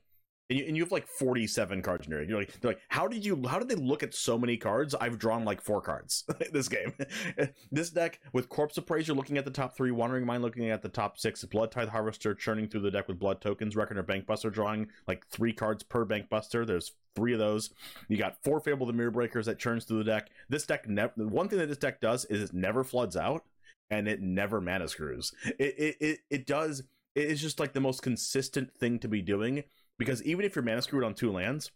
[0.50, 2.30] and you, and you have like 47 cards in your deck.
[2.30, 4.94] You're like, they're like, how did you, how did they look at so many cards?
[4.94, 6.94] I've drawn like four cards this game.
[7.72, 10.89] this deck with Corpse Appraiser looking at the top three, Wandering Mind looking at the
[10.89, 14.88] top six, Blood Tithe Harvester churning through the deck with blood tokens, Reckoner Bankbuster drawing
[15.08, 16.68] like three cards per Bankbuster.
[16.68, 17.72] There's three of those.
[18.10, 20.30] You got four Fable the Mirror Breakers that churns through the deck.
[20.50, 23.46] This deck, never, one thing that this deck does is it never floods out
[23.89, 25.32] and it never mana screws.
[25.58, 26.84] It, it, it, it does,
[27.16, 29.64] it's just like the most consistent thing to be doing
[29.98, 31.72] because even if you're mana screwed on two lands,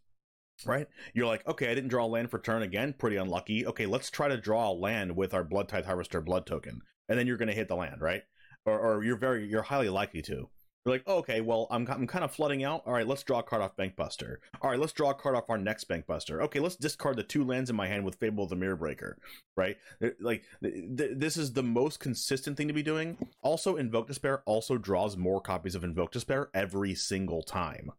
[0.65, 0.87] right?
[1.13, 2.93] You're like, okay, I didn't draw a land for turn again.
[2.97, 3.65] Pretty unlucky.
[3.67, 7.17] Okay, let's try to draw a land with our Blood Tithe Harvester blood token, and
[7.17, 8.23] then you're going to hit the land, right?
[8.65, 10.49] Or, or you're very, you're highly likely to.
[10.85, 12.83] You're like, oh, okay, well, I'm, I'm kind of flooding out.
[12.85, 14.37] All right, let's draw a card off Bankbuster.
[14.61, 16.41] All right, let's draw a card off our next Bankbuster.
[16.43, 19.17] Okay, let's discard the two lands in my hand with Fable of the Mirror Breaker,
[19.57, 19.75] right?
[20.21, 23.17] Like, th- th- this is the most consistent thing to be doing.
[23.41, 27.91] Also, Invoke Despair also draws more copies of Invoke Despair every single time.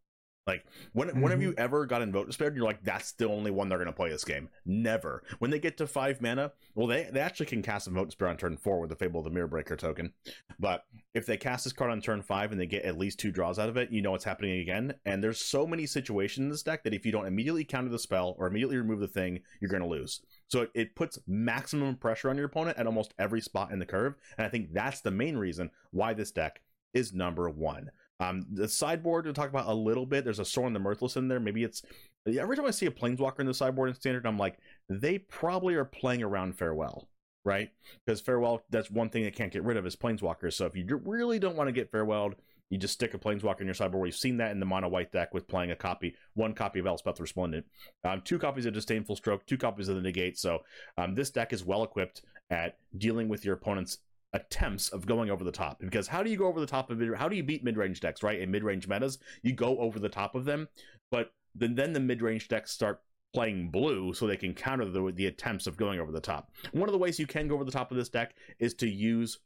[0.49, 1.21] Like when mm-hmm.
[1.21, 4.09] whenever you ever got Invoke Despair, you're like, that's the only one they're gonna play
[4.09, 4.49] this game.
[4.65, 5.23] Never.
[5.41, 8.39] When they get to five mana, well, they, they actually can cast Invoke Despair on
[8.39, 10.15] turn four with the Fable of the Mirror Breaker token.
[10.59, 13.31] But if they cast this card on turn five and they get at least two
[13.31, 14.95] draws out of it, you know it's happening again.
[15.05, 17.99] And there's so many situations in this deck that if you don't immediately counter the
[17.99, 20.23] spell or immediately remove the thing, you're gonna lose.
[20.47, 23.87] So it, it puts maximum pressure on your opponent at almost every spot in the
[23.87, 24.15] curve.
[24.39, 26.63] And I think that's the main reason why this deck
[26.95, 27.91] is number one.
[28.21, 30.25] Um, the sideboard to talk about a little bit.
[30.25, 31.41] There's a Sorin the Mirthless in there.
[31.41, 31.83] Maybe it's
[32.27, 34.59] every time I see a Planeswalker in the sideboard in standard, I'm like,
[34.89, 37.09] they probably are playing around Farewell,
[37.45, 37.71] right?
[38.05, 40.55] Because Farewell, that's one thing they can't get rid of is Planeswalkers.
[40.55, 42.35] So if you really don't want to get Farewelled,
[42.71, 44.03] you just stick a Planeswalker in your sideboard.
[44.03, 46.87] We've seen that in the mono white deck with playing a copy, one copy of
[46.87, 47.65] Elspeth Resplendent,
[48.05, 50.39] um, two copies of Disdainful Stroke, two copies of the Negate.
[50.39, 50.59] So
[50.99, 53.99] um, this deck is well equipped at dealing with your opponent's
[54.33, 57.01] attempts of going over the top because how do you go over the top of
[57.01, 60.09] it how do you beat mid-range decks right in mid-range metas you go over the
[60.09, 60.69] top of them
[61.11, 63.01] but then then the mid-range decks start
[63.33, 66.89] playing blue so they can counter the, the attempts of going over the top one
[66.89, 69.39] of the ways you can go over the top of this deck is to use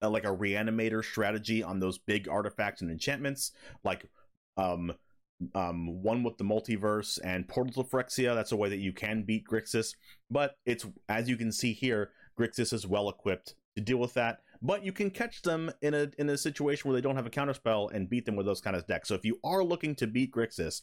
[0.00, 3.52] a, like a reanimator strategy on those big artifacts and enchantments
[3.84, 4.06] like
[4.56, 4.92] um
[5.54, 8.34] um, one with the multiverse and Portal to Phyrexia.
[8.34, 9.94] That's a way that you can beat Grixis.
[10.30, 14.38] But it's as you can see here, Grixis is well equipped to deal with that.
[14.62, 17.30] but you can catch them in a in a situation where they don't have a
[17.30, 19.08] counterspell and beat them with those kind of decks.
[19.08, 20.82] So if you are looking to beat Grixis,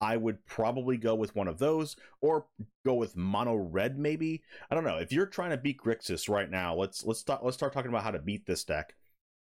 [0.00, 2.46] I would probably go with one of those or
[2.84, 4.42] go with mono red maybe.
[4.70, 4.98] I don't know.
[4.98, 8.04] If you're trying to beat Grixis right now, let's let's start let's start talking about
[8.04, 8.94] how to beat this deck.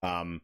[0.04, 0.42] Um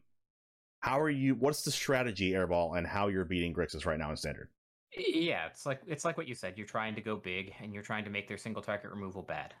[0.80, 4.16] how are you what's the strategy airball and how you're beating Grixis right now in
[4.16, 4.48] standard?
[4.96, 6.54] Yeah, it's like it's like what you said.
[6.56, 9.54] You're trying to go big and you're trying to make their single target removal bad.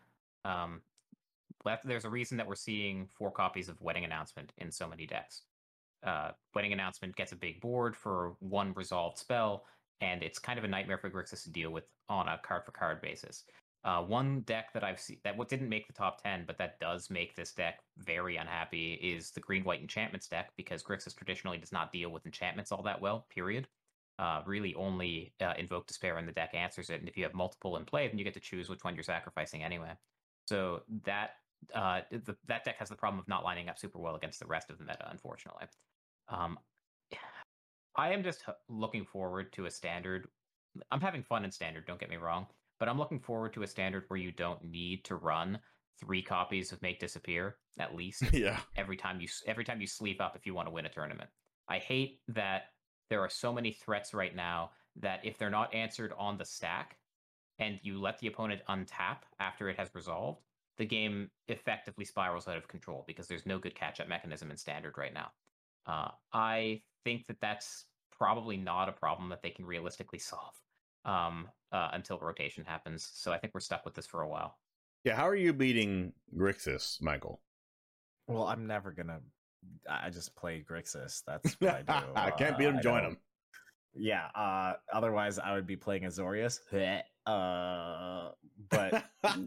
[0.44, 0.82] Um
[1.84, 5.42] there's a reason that we're seeing four copies of Wedding Announcement in so many decks.
[6.04, 9.64] Uh, Wedding Announcement gets a big board for one resolved spell,
[10.00, 12.72] and it's kind of a nightmare for Grixis to deal with on a card for
[12.72, 13.44] card basis.
[13.84, 17.10] Uh, one deck that I've seen that didn't make the top 10, but that does
[17.10, 21.72] make this deck very unhappy is the green white enchantments deck because Grixis traditionally does
[21.72, 23.68] not deal with enchantments all that well, period.
[24.18, 27.00] Uh, really, only uh, Invoke Despair in the deck answers it.
[27.00, 29.02] And if you have multiple in play, then you get to choose which one you're
[29.02, 29.92] sacrificing anyway.
[30.46, 31.32] So that
[31.74, 34.46] uh, the, that deck has the problem of not lining up super well against the
[34.46, 35.66] rest of the meta, unfortunately.
[36.28, 36.58] Um,
[37.96, 40.28] I am just looking forward to a standard.
[40.90, 42.46] I'm having fun in standard, don't get me wrong,
[42.80, 45.58] but I'm looking forward to a standard where you don't need to run
[46.00, 48.22] three copies of Make Disappear at least.
[48.32, 48.60] yeah.
[48.76, 51.30] Every time you every time you sleep up if you want to win a tournament.
[51.68, 52.64] I hate that
[53.10, 56.96] there are so many threats right now that if they're not answered on the stack
[57.58, 60.40] and you let the opponent untap after it has resolved,
[60.78, 64.56] the game effectively spirals out of control because there's no good catch up mechanism in
[64.56, 65.30] standard right now.
[65.86, 70.54] Uh, I think that that's probably not a problem that they can realistically solve
[71.04, 73.10] um, uh, until rotation happens.
[73.14, 74.58] So I think we're stuck with this for a while.
[75.04, 77.40] Yeah, how are you beating Grixis, Michael?
[78.26, 79.20] Well, I'm never gonna.
[79.88, 81.22] I just play Grixis.
[81.26, 82.06] That's what I do.
[82.16, 82.78] I can't beat him.
[82.78, 83.18] Uh, join him.
[83.94, 84.26] Yeah.
[84.34, 86.60] Uh, otherwise, I would be playing Azorius.
[87.26, 88.30] uh,
[88.70, 89.04] but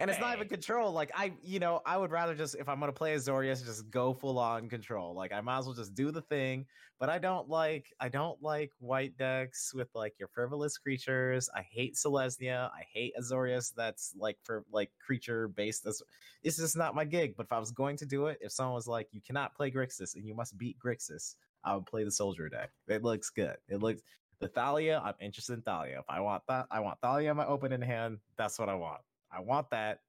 [0.00, 0.92] and it's not even control.
[0.92, 4.14] Like I, you know, I would rather just if I'm gonna play Azorius, just go
[4.14, 5.14] full on control.
[5.14, 6.66] Like I might as well just do the thing.
[6.98, 11.50] But I don't like I don't like white decks with like your frivolous creatures.
[11.54, 12.70] I hate Selesnya.
[12.70, 13.72] I hate Azorius.
[13.74, 15.84] That's like for like creature based.
[15.84, 16.00] As
[16.42, 17.34] it's just not my gig.
[17.36, 19.70] But if I was going to do it, if someone was like, you cannot play
[19.70, 21.34] Grixis and you must beat Grixis,
[21.64, 22.70] I would play the soldier deck.
[22.88, 23.56] It looks good.
[23.68, 24.02] It looks
[24.38, 25.00] the Thalia.
[25.04, 25.98] I'm interested in Thalia.
[25.98, 28.18] If I want that, I want Thalia in my open in hand.
[28.36, 29.00] That's what I want.
[29.32, 30.00] I want that.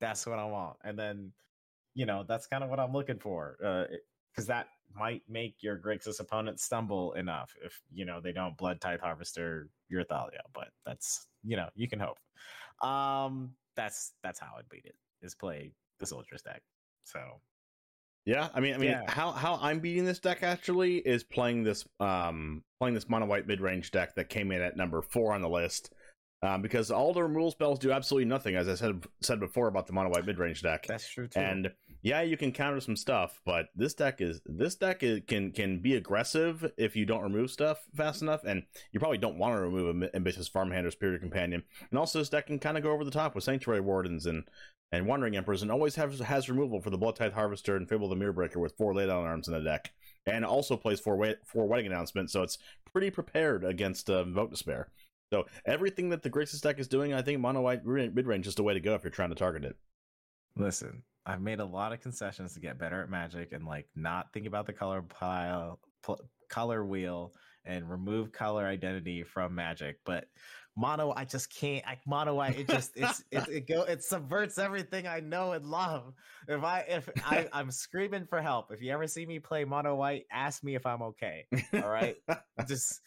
[0.00, 0.76] That's what I want.
[0.84, 1.32] And then,
[1.94, 3.56] you know, that's kind of what I'm looking for.
[3.58, 8.56] because uh, that might make your Grixis opponent stumble enough if you know they don't
[8.56, 10.42] blood tithe harvester your Thalia.
[10.52, 12.18] But that's you know you can hope.
[12.86, 16.62] Um, that's that's how I'd beat it is play the soldiers deck.
[17.04, 17.20] So
[18.24, 19.10] yeah, I mean, I mean, yeah.
[19.10, 23.46] how how I'm beating this deck actually is playing this um playing this mono white
[23.46, 25.92] mid range deck that came in at number four on the list
[26.44, 29.86] um, because all the removal spells do absolutely nothing, as I said said before about
[29.86, 30.86] the mono white mid range deck.
[30.86, 31.40] That's true too.
[31.40, 31.72] And
[32.02, 35.80] yeah, you can counter some stuff, but this deck is this deck is, can can
[35.80, 39.60] be aggressive if you don't remove stuff fast enough, and you probably don't want to
[39.62, 41.62] remove ambitious farmhand or spirit companion.
[41.90, 44.44] And also, this deck can kind of go over the top with sanctuary wardens and
[44.92, 48.10] and wandering emperors, and always has has removal for the blood tithe harvester and fable
[48.10, 49.94] the mirror breaker with four laydown arms in the deck,
[50.26, 52.58] and also plays four four wedding announcement, so it's
[52.92, 54.90] pretty prepared against uh, vote despair.
[55.34, 58.54] So everything that the Grixis deck is doing, I think mono white mid range is
[58.54, 59.74] the way to go if you're trying to target it.
[60.54, 64.32] Listen, I've made a lot of concessions to get better at Magic and like not
[64.32, 67.32] think about the color pile, pl- color wheel,
[67.64, 69.98] and remove color identity from Magic.
[70.04, 70.26] But
[70.76, 71.84] mono, I just can't.
[71.84, 75.66] I, mono white, it just it's it, it go it subverts everything I know and
[75.66, 76.12] love.
[76.46, 78.70] If I if I I'm screaming for help.
[78.70, 81.46] If you ever see me play mono white, ask me if I'm okay.
[81.72, 82.14] All right,
[82.68, 83.00] just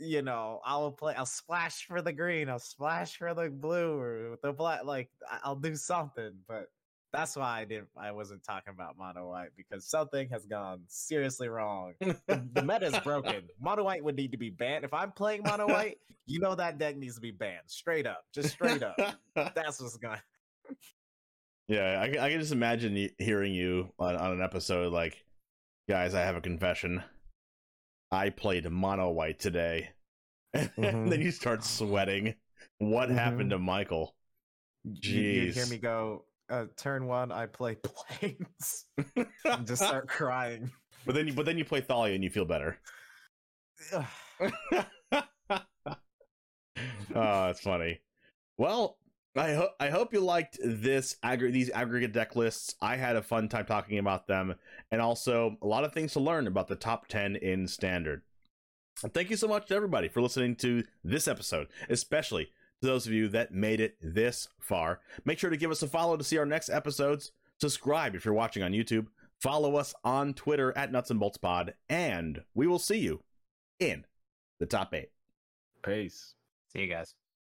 [0.00, 4.38] you know, I'll play, I'll splash for the green, I'll splash for the blue or
[4.42, 4.84] the black.
[4.84, 5.10] Like
[5.42, 6.66] I'll do something, but
[7.12, 7.88] that's why I didn't.
[7.96, 11.94] I wasn't talking about mono white because something has gone seriously wrong.
[12.00, 13.48] the meta is broken.
[13.60, 14.84] Mono white would need to be banned.
[14.84, 18.24] If I'm playing mono white, you know that deck needs to be banned, straight up,
[18.34, 18.96] just straight up.
[19.34, 20.20] that's what's going.
[21.68, 25.22] Yeah, I, I can just imagine hearing you on, on an episode like,
[25.88, 27.02] guys, I have a confession.
[28.10, 29.90] I played mono white today.
[30.56, 30.82] Mm-hmm.
[30.82, 32.34] and then you start sweating.
[32.78, 33.18] What mm-hmm.
[33.18, 34.16] happened to Michael?
[34.88, 35.12] Jeez.
[35.12, 38.86] You, you hear me go, uh, turn one, I play plains.
[39.44, 40.70] and just start crying.
[41.04, 42.78] But then you but then you play Thalia and you feel better.
[43.92, 44.08] oh,
[47.14, 48.00] that's funny.
[48.56, 48.98] Well,
[49.38, 52.74] I hope I hope you liked this aggregate these aggregate deck lists.
[52.80, 54.54] I had a fun time talking about them,
[54.90, 58.22] and also a lot of things to learn about the top ten in standard.
[59.02, 62.46] And thank you so much to everybody for listening to this episode, especially
[62.80, 65.00] to those of you that made it this far.
[65.24, 67.32] Make sure to give us a follow to see our next episodes.
[67.60, 69.06] Subscribe if you're watching on YouTube.
[69.40, 73.20] Follow us on Twitter at Nuts and Bolts Pod, and we will see you
[73.78, 74.04] in
[74.58, 75.10] the top eight.
[75.84, 76.34] Peace.
[76.72, 77.14] See you guys.